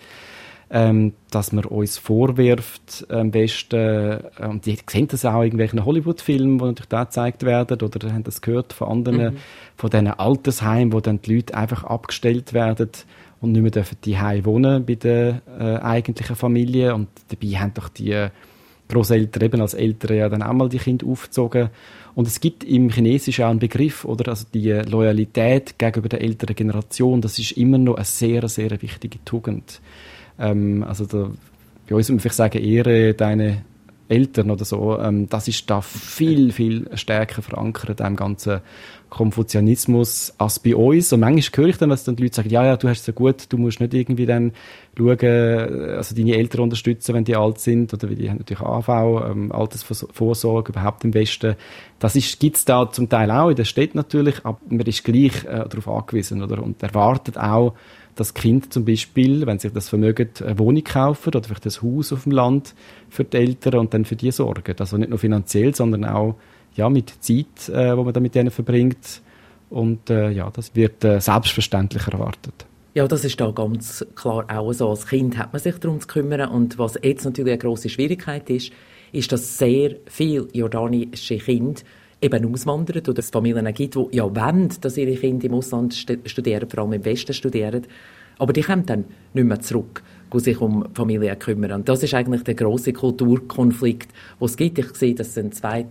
ähm, 0.68 1.12
dass 1.30 1.52
man 1.52 1.64
uns 1.64 1.96
vorwirft, 1.96 3.06
am 3.08 3.30
besten, 3.30 3.76
äh, 3.76 4.46
und 4.48 4.66
die 4.66 4.76
sehen 4.88 5.06
das 5.08 5.24
auch 5.24 5.38
in 5.38 5.44
irgendwelchen 5.44 5.84
Hollywood-Filmen, 5.84 6.58
die 6.58 6.64
natürlich 6.64 6.88
da 6.88 7.04
gezeigt 7.04 7.44
werden, 7.44 7.80
oder 7.80 8.12
haben 8.12 8.24
das 8.24 8.40
gehört 8.40 8.72
von 8.72 8.88
anderen, 8.88 9.34
mhm. 9.34 9.38
von 9.76 9.90
diesen 9.90 10.08
Altersheimen, 10.08 10.92
wo 10.92 11.00
dann 11.00 11.22
die 11.22 11.36
Leute 11.36 11.54
einfach 11.56 11.84
abgestellt 11.84 12.52
werden 12.52 12.90
und 13.40 13.52
nicht 13.52 13.62
mehr 13.62 13.70
dürfen 13.70 13.98
die 14.04 14.16
wohnen 14.44 14.84
bei 14.84 14.94
der 14.94 15.42
äh, 15.58 15.76
eigentlichen 15.76 16.36
Familie 16.36 16.94
und 16.94 17.08
dabei 17.28 17.58
haben 17.58 17.74
doch 17.74 17.88
die 17.88 18.28
Großeltern 18.88 19.42
eben 19.42 19.60
als 19.60 19.74
Eltern 19.74 20.16
ja 20.16 20.28
dann 20.28 20.42
auch 20.42 20.52
mal 20.52 20.68
die 20.68 20.78
Kinder 20.78 21.06
aufgezogen 21.06 21.70
und 22.14 22.26
es 22.26 22.40
gibt 22.40 22.64
im 22.64 22.88
Chinesischen 22.88 23.44
auch 23.44 23.50
einen 23.50 23.58
Begriff, 23.58 24.04
oder? 24.04 24.30
Also 24.30 24.46
die 24.52 24.70
Loyalität 24.70 25.78
gegenüber 25.78 26.08
der 26.08 26.22
älteren 26.22 26.56
Generation, 26.56 27.20
das 27.20 27.38
ist 27.38 27.52
immer 27.52 27.76
noch 27.76 27.96
eine 27.96 28.06
sehr, 28.06 28.48
sehr 28.48 28.70
wichtige 28.80 29.22
Tugend. 29.24 29.80
Ähm, 30.38 30.84
also 30.86 31.06
da, 31.06 31.30
bei 31.88 31.94
uns 31.94 32.08
würde 32.08 32.14
man 32.14 32.20
vielleicht 32.20 32.36
sagen, 32.36 32.58
ehre 32.58 33.14
deine 33.14 33.64
Eltern 34.08 34.50
oder 34.50 34.64
so. 34.64 34.98
Ähm, 34.98 35.28
das 35.28 35.48
ist 35.48 35.68
da 35.68 35.80
viel, 35.80 36.52
viel 36.52 36.88
stärker 36.96 37.42
verankert, 37.42 38.00
im 38.00 38.16
ganzen 38.16 38.60
Konfuzianismus, 39.16 40.34
als 40.36 40.58
bei 40.58 40.76
uns. 40.76 41.10
Und 41.10 41.20
manchmal 41.20 41.64
höre 41.64 41.70
ich 41.70 41.78
dann, 41.78 41.88
dass 41.88 42.04
dann 42.04 42.16
die 42.16 42.24
Leute 42.24 42.36
sagen, 42.36 42.50
ja, 42.50 42.66
ja, 42.66 42.76
du 42.76 42.86
hast 42.86 43.00
es 43.00 43.06
ja 43.06 43.14
gut, 43.14 43.46
du 43.48 43.56
musst 43.56 43.80
nicht 43.80 43.94
irgendwie 43.94 44.26
dann 44.26 44.52
schauen, 44.94 45.18
also 45.18 46.14
deine 46.14 46.34
Eltern 46.36 46.60
unterstützen, 46.60 47.14
wenn 47.14 47.24
die 47.24 47.34
alt 47.34 47.58
sind, 47.58 47.94
oder 47.94 48.08
die 48.08 48.28
haben 48.28 48.36
natürlich 48.36 48.60
AV, 48.60 49.30
ähm, 49.30 49.52
Altersvorsorge, 49.52 50.72
überhaupt 50.72 51.02
im 51.04 51.14
Westen. 51.14 51.56
Das 51.98 52.12
gibt 52.38 52.56
es 52.58 52.66
da 52.66 52.90
zum 52.90 53.08
Teil 53.08 53.30
auch 53.30 53.48
in 53.48 53.56
der 53.56 53.64
Stadt 53.64 53.94
natürlich, 53.94 54.44
aber 54.44 54.58
man 54.68 54.86
ist 54.86 55.02
gleich 55.02 55.44
äh, 55.44 55.64
darauf 55.66 55.88
angewiesen, 55.88 56.42
oder? 56.42 56.62
Und 56.62 56.82
erwartet 56.82 57.38
auch, 57.38 57.72
das 58.16 58.34
Kind 58.34 58.72
zum 58.72 58.84
Beispiel, 58.84 59.46
wenn 59.46 59.58
sie 59.58 59.70
das 59.70 59.88
vermögen, 59.88 60.28
eine 60.42 60.58
Wohnung 60.58 60.84
kaufen 60.84 61.28
oder 61.28 61.42
vielleicht 61.42 61.66
ein 61.66 61.82
Haus 61.82 62.12
auf 62.12 62.24
dem 62.24 62.32
Land 62.32 62.74
für 63.08 63.24
die 63.24 63.36
Eltern 63.36 63.80
und 63.80 63.94
dann 63.94 64.04
für 64.04 64.16
die 64.16 64.30
sorgen. 64.30 64.74
Also 64.78 64.96
nicht 64.96 65.10
nur 65.10 65.18
finanziell, 65.18 65.74
sondern 65.74 66.04
auch 66.06 66.36
ja, 66.76 66.88
mit 66.88 67.12
Zeit, 67.20 67.68
äh, 67.68 67.96
wo 67.96 68.04
man 68.04 68.12
dann 68.12 68.22
mit 68.22 68.34
denen 68.34 68.50
verbringt. 68.50 69.22
Und 69.70 70.10
äh, 70.10 70.30
ja, 70.30 70.50
das 70.50 70.74
wird 70.74 71.04
äh, 71.04 71.20
selbstverständlich 71.20 72.06
erwartet. 72.06 72.66
Ja, 72.94 73.06
das 73.06 73.24
ist 73.24 73.40
da 73.40 73.50
ganz 73.50 74.06
klar 74.14 74.46
auch 74.48 74.72
so. 74.72 74.88
Als 74.88 75.06
Kind 75.06 75.36
hat 75.36 75.52
man 75.52 75.60
sich 75.60 75.76
darum 75.78 76.00
zu 76.00 76.06
kümmern. 76.06 76.48
Und 76.48 76.78
was 76.78 76.98
jetzt 77.02 77.24
natürlich 77.24 77.52
eine 77.52 77.58
große 77.58 77.88
Schwierigkeit 77.88 78.48
ist, 78.48 78.72
ist, 79.12 79.32
dass 79.32 79.58
sehr 79.58 79.96
viele 80.06 80.48
jordanische 80.52 81.38
Kinder 81.38 81.82
eben 82.22 82.52
auswandern 82.52 83.02
oder 83.06 83.18
es 83.18 83.30
Familien 83.30 83.72
gibt, 83.74 83.96
die 83.96 84.16
ja 84.16 84.24
wollen, 84.24 84.70
dass 84.80 84.96
ihre 84.96 85.14
Kinder 85.14 85.44
im 85.44 85.54
Ausland 85.54 85.94
studieren, 85.94 86.68
vor 86.70 86.80
allem 86.80 86.94
im 86.94 87.04
Westen 87.04 87.34
studieren, 87.34 87.86
aber 88.38 88.52
die 88.52 88.62
kommen 88.62 88.86
dann 88.86 89.04
nicht 89.34 89.46
mehr 89.46 89.60
zurück 89.60 90.02
sich 90.34 90.60
um 90.60 90.84
Familien 90.92 91.38
kümmern. 91.38 91.72
Und 91.72 91.88
das 91.88 92.02
ist 92.02 92.12
eigentlich 92.12 92.42
der 92.42 92.54
große 92.54 92.92
Kulturkonflikt, 92.92 94.10
den 94.40 94.44
es 94.44 94.56
gibt. 94.56 94.78
Ich 94.78 94.94
sehe, 94.94 95.14
das 95.14 95.32
sind 95.34 95.54
zwei 95.54 95.86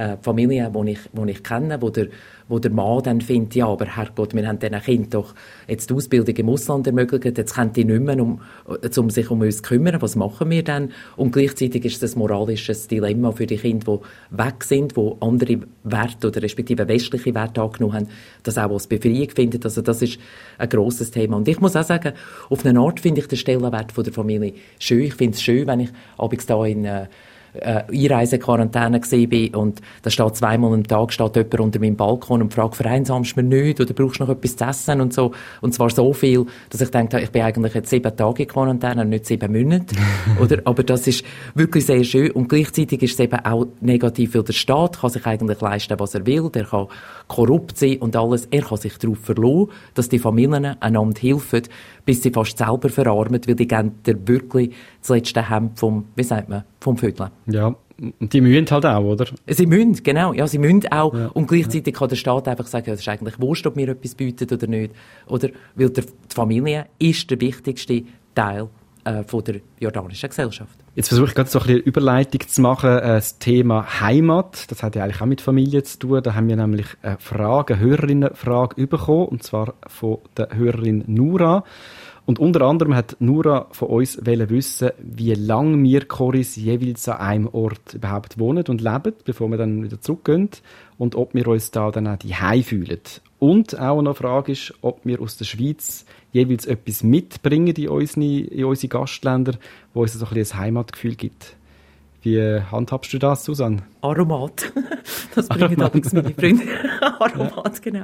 äh, 0.00 0.16
Familien, 0.22 0.72
die 0.72 0.92
ich, 0.92 1.00
die 1.12 1.30
ich 1.30 1.42
kenne, 1.42 1.80
wo 1.80 1.90
der 1.90 2.08
wo 2.50 2.58
der 2.58 2.72
Mann 2.72 3.00
dann 3.04 3.20
findet, 3.20 3.54
ja, 3.54 3.68
aber 3.68 3.86
Herrgott, 3.86 4.34
wir 4.34 4.46
haben 4.46 4.58
diesen 4.58 4.80
Kind 4.80 5.14
doch 5.14 5.34
jetzt 5.68 5.88
die 5.88 5.94
Ausbildung 5.94 6.34
im 6.34 6.48
Ausland 6.48 6.84
ermöglicht, 6.84 7.38
jetzt 7.38 7.54
können 7.54 7.72
die 7.72 7.84
nicht 7.84 8.02
mehr, 8.02 8.20
um, 8.20 8.40
um 8.66 9.10
sich 9.10 9.30
um 9.30 9.40
uns 9.40 9.58
zu 9.58 9.62
kümmern, 9.62 10.02
was 10.02 10.16
machen 10.16 10.50
wir 10.50 10.64
dann? 10.64 10.90
Und 11.16 11.30
gleichzeitig 11.30 11.84
ist 11.84 12.02
das 12.02 12.16
moralisches 12.16 12.88
Dilemma 12.88 13.30
für 13.30 13.46
die 13.46 13.56
Kinder, 13.56 14.00
die 14.00 14.36
weg 14.36 14.64
sind, 14.64 14.96
die 14.96 15.12
andere 15.20 15.60
Werte 15.84 16.26
oder 16.26 16.42
respektive 16.42 16.88
westliche 16.88 17.32
Werte 17.36 17.62
angenommen 17.62 17.94
haben, 17.94 18.08
das 18.42 18.58
auch 18.58 18.72
als 18.72 18.88
Befreiung 18.88 19.30
finden. 19.30 19.60
Also 19.62 19.80
das 19.80 20.02
ist 20.02 20.18
ein 20.58 20.68
grosses 20.68 21.12
Thema. 21.12 21.36
Und 21.36 21.46
ich 21.46 21.60
muss 21.60 21.76
auch 21.76 21.84
sagen, 21.84 22.14
auf 22.48 22.66
eine 22.66 22.80
Art 22.80 22.98
finde 22.98 23.20
ich 23.20 23.28
den 23.28 23.38
Stellenwert 23.38 23.92
von 23.92 24.02
der 24.02 24.12
Familie 24.12 24.54
schön. 24.80 25.02
Ich 25.02 25.14
finde 25.14 25.36
es 25.36 25.42
schön, 25.42 25.68
wenn 25.68 25.80
ich 25.80 25.90
abends 26.18 26.46
da 26.46 26.64
in 26.66 26.84
äh, 26.84 27.06
äh, 27.54 27.82
Einreisequarantäne 27.92 29.00
bin 29.26 29.54
und 29.54 29.80
da 30.02 30.10
steht 30.10 30.36
zweimal 30.36 30.72
am 30.72 30.86
Tag 30.86 31.12
steht 31.12 31.36
jemand 31.36 31.60
unter 31.60 31.80
meinem 31.80 31.96
Balkon 31.96 32.42
und 32.42 32.54
fragt, 32.54 32.76
vereinsamst 32.76 33.36
du 33.36 33.42
mir 33.42 33.62
nicht 33.64 33.80
oder 33.80 33.92
brauchst 33.92 34.20
du 34.20 34.24
noch 34.24 34.30
etwas 34.30 34.56
zu 34.56 34.64
essen 34.64 35.00
und 35.00 35.12
so. 35.12 35.32
Und 35.60 35.74
zwar 35.74 35.90
so 35.90 36.12
viel, 36.12 36.46
dass 36.70 36.80
ich 36.80 36.90
denke, 36.90 37.20
ich 37.20 37.30
bin 37.30 37.42
eigentlich 37.42 37.74
jetzt 37.74 37.90
sieben 37.90 38.16
Tage 38.16 38.44
in 38.44 38.48
Quarantäne 38.48 39.02
und 39.02 39.08
nicht 39.08 39.26
sieben 39.26 39.52
Monate. 39.52 39.96
oder, 40.40 40.58
aber 40.64 40.82
das 40.82 41.06
ist 41.06 41.24
wirklich 41.54 41.86
sehr 41.86 42.04
schön. 42.04 42.30
Und 42.30 42.48
gleichzeitig 42.48 43.02
ist 43.02 43.14
es 43.14 43.20
eben 43.20 43.38
auch 43.44 43.66
negativ, 43.80 44.34
weil 44.34 44.44
der 44.44 44.52
Staat 44.52 45.00
kann 45.00 45.10
sich 45.10 45.26
eigentlich 45.26 45.60
leisten, 45.60 45.98
was 45.98 46.14
er 46.14 46.26
will, 46.26 46.50
der 46.50 46.64
kann 46.64 46.86
korrupt 47.28 47.78
sein 47.78 47.98
und 47.98 48.16
alles, 48.16 48.46
er 48.50 48.62
kann 48.62 48.78
sich 48.78 48.96
darauf 48.98 49.18
verlassen, 49.18 49.68
dass 49.94 50.08
die 50.08 50.18
Familien 50.18 50.76
einander 50.80 51.20
helfen, 51.20 51.62
bis 52.10 52.22
sie 52.22 52.32
fast 52.32 52.58
selber 52.58 52.88
verarmen, 52.88 53.40
weil 53.46 53.54
die 53.54 53.68
geben 53.68 53.92
dir 54.04 54.16
wirklich 54.26 54.74
das 55.00 55.10
letzte 55.10 55.48
Hemd 55.48 55.78
vom, 55.78 56.06
wie 56.16 56.24
sagt 56.24 56.48
man, 56.48 56.64
vom 56.80 56.96
Vögeln. 56.96 57.30
Ja, 57.46 57.72
und 58.18 58.32
die 58.32 58.40
müssen 58.40 58.68
halt 58.68 58.84
auch, 58.84 59.04
oder? 59.04 59.26
Sie 59.46 59.66
müssen, 59.66 60.02
genau. 60.02 60.32
Ja, 60.32 60.48
sie 60.48 60.58
müssen 60.58 60.90
auch. 60.90 61.14
Ja. 61.14 61.28
Und 61.28 61.46
gleichzeitig 61.46 61.94
kann 61.94 62.08
der 62.08 62.16
Staat 62.16 62.48
einfach 62.48 62.66
sagen, 62.66 62.86
ja, 62.86 62.94
das 62.94 63.02
ist 63.02 63.08
eigentlich 63.08 63.38
wurscht, 63.38 63.64
ob 63.64 63.76
mir 63.76 63.90
etwas 63.90 64.16
bietet 64.16 64.52
oder 64.52 64.66
nicht. 64.66 64.92
Oder, 65.28 65.50
weil 65.76 65.90
die 65.90 66.02
Familie 66.34 66.86
ist 66.98 67.30
der 67.30 67.40
wichtigste 67.40 68.02
Teil 68.34 68.68
äh, 69.04 69.24
von 69.24 69.44
der 69.44 69.60
jordanischen 69.78 70.28
Gesellschaft. 70.28 70.78
Jetzt 70.94 71.08
versuche 71.08 71.28
ich 71.28 71.34
gerade 71.34 71.48
so 71.48 71.60
ein 71.60 71.66
bisschen 71.66 71.82
Überleitung 71.82 72.40
zu 72.46 72.60
machen. 72.60 72.90
Äh, 72.90 73.00
das 73.00 73.38
Thema 73.38 74.00
Heimat, 74.00 74.70
das 74.70 74.82
hat 74.82 74.96
ja 74.96 75.04
eigentlich 75.04 75.20
auch 75.20 75.26
mit 75.26 75.40
Familie 75.40 75.82
zu 75.82 75.98
tun. 75.98 76.22
Da 76.22 76.34
haben 76.34 76.48
wir 76.48 76.56
nämlich 76.56 76.86
eine 77.02 77.18
Frage, 77.18 77.74
eine 77.74 77.82
Hörerinnenfrage 77.82 78.86
bekommen, 78.86 79.26
und 79.26 79.42
zwar 79.42 79.74
von 79.86 80.18
der 80.36 80.48
Hörerin 80.52 81.04
Nura. 81.06 81.64
Und 82.26 82.38
unter 82.38 82.62
anderem 82.62 82.94
hat 82.94 83.16
Nura 83.18 83.66
von 83.72 83.88
uns 83.88 84.18
wissen, 84.24 84.90
wie 84.98 85.34
lange 85.34 85.82
wir 85.82 86.06
Choris 86.06 86.54
jeweils 86.54 87.08
an 87.08 87.18
einem 87.18 87.48
Ort 87.48 87.94
überhaupt 87.94 88.38
wohnen 88.38 88.64
und 88.68 88.80
leben, 88.80 89.14
bevor 89.24 89.48
wir 89.48 89.58
dann 89.58 89.82
wieder 89.82 90.00
zurückgehen 90.00 90.50
und 90.96 91.16
ob 91.16 91.34
wir 91.34 91.48
uns 91.48 91.70
da 91.70 91.90
dann 91.90 92.06
auch 92.06 92.18
die 92.18 92.62
fühlen. 92.62 93.00
Und 93.40 93.78
auch 93.80 94.02
noch 94.02 94.10
eine 94.10 94.14
Frage 94.14 94.52
ist, 94.52 94.74
ob 94.82 95.00
wir 95.04 95.20
aus 95.20 95.38
der 95.38 95.46
Schweiz 95.46 96.04
jeweils 96.30 96.66
etwas 96.66 97.02
mitbringen 97.02 97.74
in 97.74 97.88
unsere, 97.88 98.24
in 98.24 98.64
unsere 98.66 98.88
Gastländer, 98.88 99.54
wo 99.94 100.02
uns 100.02 100.12
so 100.12 100.26
ein, 100.26 100.34
bisschen 100.34 100.58
ein 100.58 100.64
Heimatgefühl 100.64 101.14
gibt. 101.16 101.56
Wie 102.22 102.38
handhabst 102.38 103.14
du 103.14 103.18
das, 103.18 103.44
Susanne? 103.44 103.82
Aromat. 104.02 104.72
Das 105.32 105.46
bringen 105.46 105.80
allerdings 105.80 106.12
meine 106.12 106.34
Freunde. 106.34 106.64
Aromat, 107.20 107.80
genau. 107.82 108.02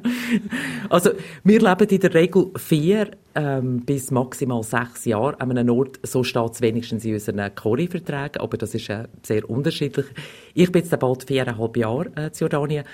Also, 0.89 1.11
wir 1.43 1.61
leben 1.61 1.89
in 1.89 2.01
der 2.01 2.15
Regel 2.15 2.53
vier 2.57 3.11
ähm, 3.35 3.81
bis 3.81 4.13
maximal 4.13 4.63
sechs 4.63 5.07
Jahre 5.07 5.41
an 5.41 5.51
einem 5.51 5.71
Ort. 5.71 5.99
So 6.05 6.23
steht 6.23 6.53
es 6.53 6.61
wenigstens 6.61 7.05
in 7.05 7.15
unseren 7.15 7.53
Cori-Verträgen, 7.53 8.41
aber 8.41 8.57
das 8.57 8.77
ist 8.77 8.89
äh, 8.91 9.09
sehr 9.25 9.51
unterschiedlich. 9.51 10.07
Ich 10.55 10.71
bin 10.71 10.83
jetzt 10.83 10.97
bald 11.01 11.25
viereinhalb 11.25 11.77
Jahre 11.77 12.13
äh, 12.15 12.27
in 12.27 12.33
Jordanien 12.39 12.85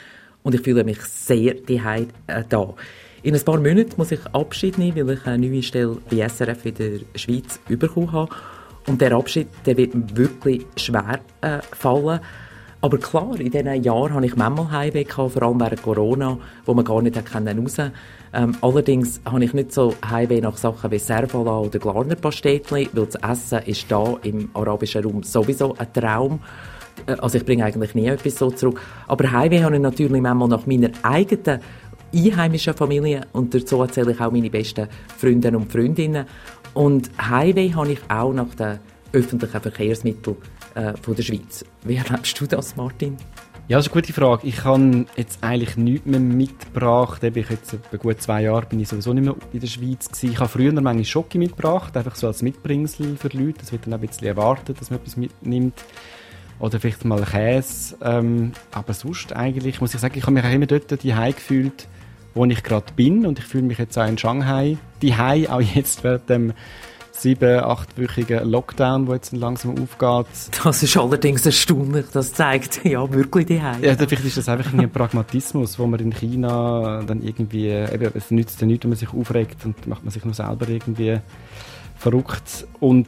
und 0.42 0.54
ich 0.54 0.62
fühle 0.62 0.84
mich 0.84 1.00
sehr 1.02 1.54
daheim 1.54 2.08
äh, 2.26 2.42
da. 2.48 2.74
In 3.22 3.34
ein 3.36 3.44
paar 3.44 3.58
Monaten 3.58 3.92
muss 3.96 4.10
ich 4.10 4.26
Abschied 4.32 4.78
nehmen, 4.78 5.06
weil 5.06 5.14
ich 5.14 5.26
eine 5.26 5.46
neue 5.46 5.62
Stelle 5.62 5.98
bei 6.10 6.28
SRF 6.28 6.66
in 6.66 6.74
der 6.74 7.00
Schweiz 7.14 7.60
bekommen 7.68 8.10
habe. 8.10 8.34
Und 8.88 9.00
der 9.00 9.12
Abschied 9.12 9.46
der 9.64 9.76
wird 9.76 9.94
mir 9.94 10.16
wirklich 10.16 10.66
schwer 10.76 11.20
äh, 11.40 11.60
fallen. 11.70 12.18
Aber 12.80 12.98
klar, 12.98 13.38
in 13.38 13.52
diesen 13.52 13.84
Jahren 13.84 14.12
hatte 14.12 14.26
ich 14.26 14.34
manchmal 14.34 14.72
Heimweh, 14.72 15.04
vor 15.04 15.40
allem 15.40 15.60
während 15.60 15.82
Corona, 15.82 16.36
wo 16.66 16.74
man 16.74 16.84
gar 16.84 17.00
nicht 17.00 17.16
raus 17.16 17.24
konnte. 17.32 17.92
Ähm, 18.34 18.56
allerdings 18.60 19.20
habe 19.24 19.44
ich 19.44 19.54
nicht 19.54 19.72
so 19.72 19.94
Heimweh 20.04 20.40
nach 20.40 20.56
Sachen 20.56 20.90
wie 20.90 20.98
Servola 20.98 21.60
oder 21.60 21.78
Glarner 21.78 22.16
Pastetli, 22.16 22.88
weil 22.92 23.06
das 23.06 23.14
Essen 23.22 23.60
ist 23.66 23.88
da 23.88 24.16
im 24.24 24.50
arabischen 24.54 25.04
Raum 25.04 25.22
sowieso 25.22 25.76
ein 25.78 25.92
Traum. 25.92 26.40
Äh, 27.06 27.12
also 27.12 27.38
ich 27.38 27.44
bringe 27.44 27.64
eigentlich 27.64 27.94
nie 27.94 28.06
etwas 28.06 28.36
so 28.36 28.50
zurück. 28.50 28.80
Aber 29.08 29.30
Heimweh 29.30 29.62
habe 29.62 29.76
ich 29.76 29.82
natürlich 29.82 30.20
manchmal 30.20 30.48
nach 30.48 30.66
meiner 30.66 30.90
eigenen 31.02 31.60
einheimischen 32.14 32.74
Familie 32.74 33.26
und 33.32 33.54
dazu 33.54 33.80
erzähle 33.80 34.12
ich 34.12 34.20
auch 34.20 34.30
meine 34.30 34.50
besten 34.50 34.88
Freunde 35.16 35.56
und 35.56 35.70
Freundinnen. 35.70 36.26
Und 36.74 37.10
Highway 37.18 37.70
habe 37.70 37.92
ich 37.92 38.00
auch 38.08 38.32
nach 38.32 38.54
den 38.54 38.78
öffentlichen 39.12 39.60
Verkehrsmitteln 39.60 40.36
äh, 40.74 40.94
von 41.00 41.14
der 41.14 41.22
Schweiz. 41.22 41.64
Wie 41.84 41.96
erlebst 41.96 42.40
du 42.40 42.46
das, 42.46 42.76
Martin? 42.76 43.16
Ja, 43.68 43.78
das 43.78 43.86
ist 43.86 43.92
eine 43.92 44.02
gute 44.02 44.12
Frage. 44.12 44.46
Ich 44.46 44.64
habe 44.64 45.06
jetzt 45.16 45.42
eigentlich 45.42 45.76
nichts 45.76 46.06
mehr 46.06 46.18
mitgebracht. 46.18 47.22
Ich 47.22 47.48
jetzt 47.48 47.74
etwa 47.74 47.96
gut 47.96 48.20
zwei 48.20 48.42
Jahre 48.42 48.66
bin 48.66 48.80
ich 48.80 48.88
sowieso 48.88 49.12
nicht 49.12 49.24
mehr 49.24 49.36
in 49.52 49.60
der 49.60 49.66
Schweiz. 49.68 50.10
Ich 50.22 50.38
habe 50.38 50.48
früher 50.48 50.72
manchmal 50.72 51.04
Schocke 51.04 51.38
mitgebracht, 51.38 51.96
einfach 51.96 52.16
so 52.16 52.26
als 52.26 52.42
Mitbringsel 52.42 53.16
für 53.16 53.28
Leute. 53.28 53.60
Das 53.60 53.70
wird 53.70 53.86
dann 53.86 53.94
ein 53.94 54.00
bisschen 54.00 54.26
erwartet, 54.26 54.80
dass 54.80 54.90
man 54.90 54.98
etwas 54.98 55.16
mitnimmt. 55.16 55.74
Oder 56.62 56.78
vielleicht 56.78 57.04
mal 57.04 57.22
Käse. 57.24 57.96
Ähm, 58.02 58.52
aber 58.70 58.94
sonst 58.94 59.34
eigentlich, 59.34 59.80
muss 59.80 59.94
ich 59.94 60.00
sagen, 60.00 60.16
ich 60.16 60.22
habe 60.22 60.32
mich 60.32 60.44
auch 60.44 60.52
immer 60.52 60.66
dort 60.66 61.02
die 61.02 61.12
gefühlt, 61.12 61.88
wo 62.34 62.44
ich 62.44 62.62
gerade 62.62 62.86
bin. 62.94 63.26
Und 63.26 63.40
ich 63.40 63.44
fühle 63.44 63.64
mich 63.64 63.78
jetzt 63.78 63.98
auch 63.98 64.06
in 64.06 64.16
Shanghai 64.16 64.78
die 65.02 65.14
auch 65.14 65.60
jetzt 65.60 66.04
während 66.04 66.30
dem 66.30 66.52
sieben-, 67.10 67.64
achtwöchigen 67.64 68.48
Lockdown, 68.48 69.06
der 69.06 69.16
jetzt 69.16 69.32
langsam 69.32 69.72
aufgeht. 69.72 70.26
Das 70.62 70.82
ist 70.84 70.96
allerdings 70.96 71.44
erstaunlich. 71.44 72.06
Das 72.12 72.32
zeigt 72.32 72.84
ja 72.84 73.12
wirklich 73.12 73.46
die 73.46 73.60
Heim. 73.60 73.82
Ja, 73.82 73.96
vielleicht 73.96 74.24
ist 74.24 74.36
das 74.36 74.48
einfach 74.48 74.72
ein 74.72 74.88
Pragmatismus, 74.88 75.80
wo 75.80 75.86
man 75.86 75.98
in 75.98 76.12
China 76.12 77.02
dann 77.04 77.22
irgendwie, 77.22 77.70
eben, 77.70 78.12
es 78.14 78.30
nützt 78.30 78.60
ja 78.60 78.68
nichts, 78.68 78.84
wenn 78.84 78.90
man 78.90 78.98
sich 78.98 79.12
aufregt 79.12 79.64
und 79.64 79.86
macht 79.88 80.04
man 80.04 80.12
sich 80.12 80.24
nur 80.24 80.34
selber 80.34 80.68
irgendwie 80.68 81.18
verrückt. 82.02 82.66
Und 82.80 83.06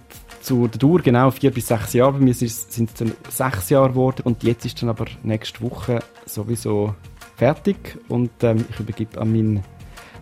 der 0.48 0.68
Dauer, 0.68 1.00
genau 1.00 1.30
vier 1.30 1.50
bis 1.50 1.66
sechs 1.68 1.92
Jahre, 1.94 2.12
bei 2.12 2.20
mir 2.20 2.35
sind 2.35 2.48
es 2.48 2.68
dann 2.94 3.12
sechs 3.28 3.70
Jahre 3.70 3.88
geworden 3.90 4.22
und 4.24 4.42
jetzt 4.42 4.66
ist 4.66 4.83
dann 4.83 4.88
aber 4.90 5.07
nächste 5.22 5.62
Woche 5.62 6.00
sowieso 6.26 6.94
fertig 7.37 7.98
und 8.09 8.30
ähm, 8.42 8.64
ich 8.70 8.78
übergebe 8.78 9.20
an 9.20 9.33
meinen 9.33 9.64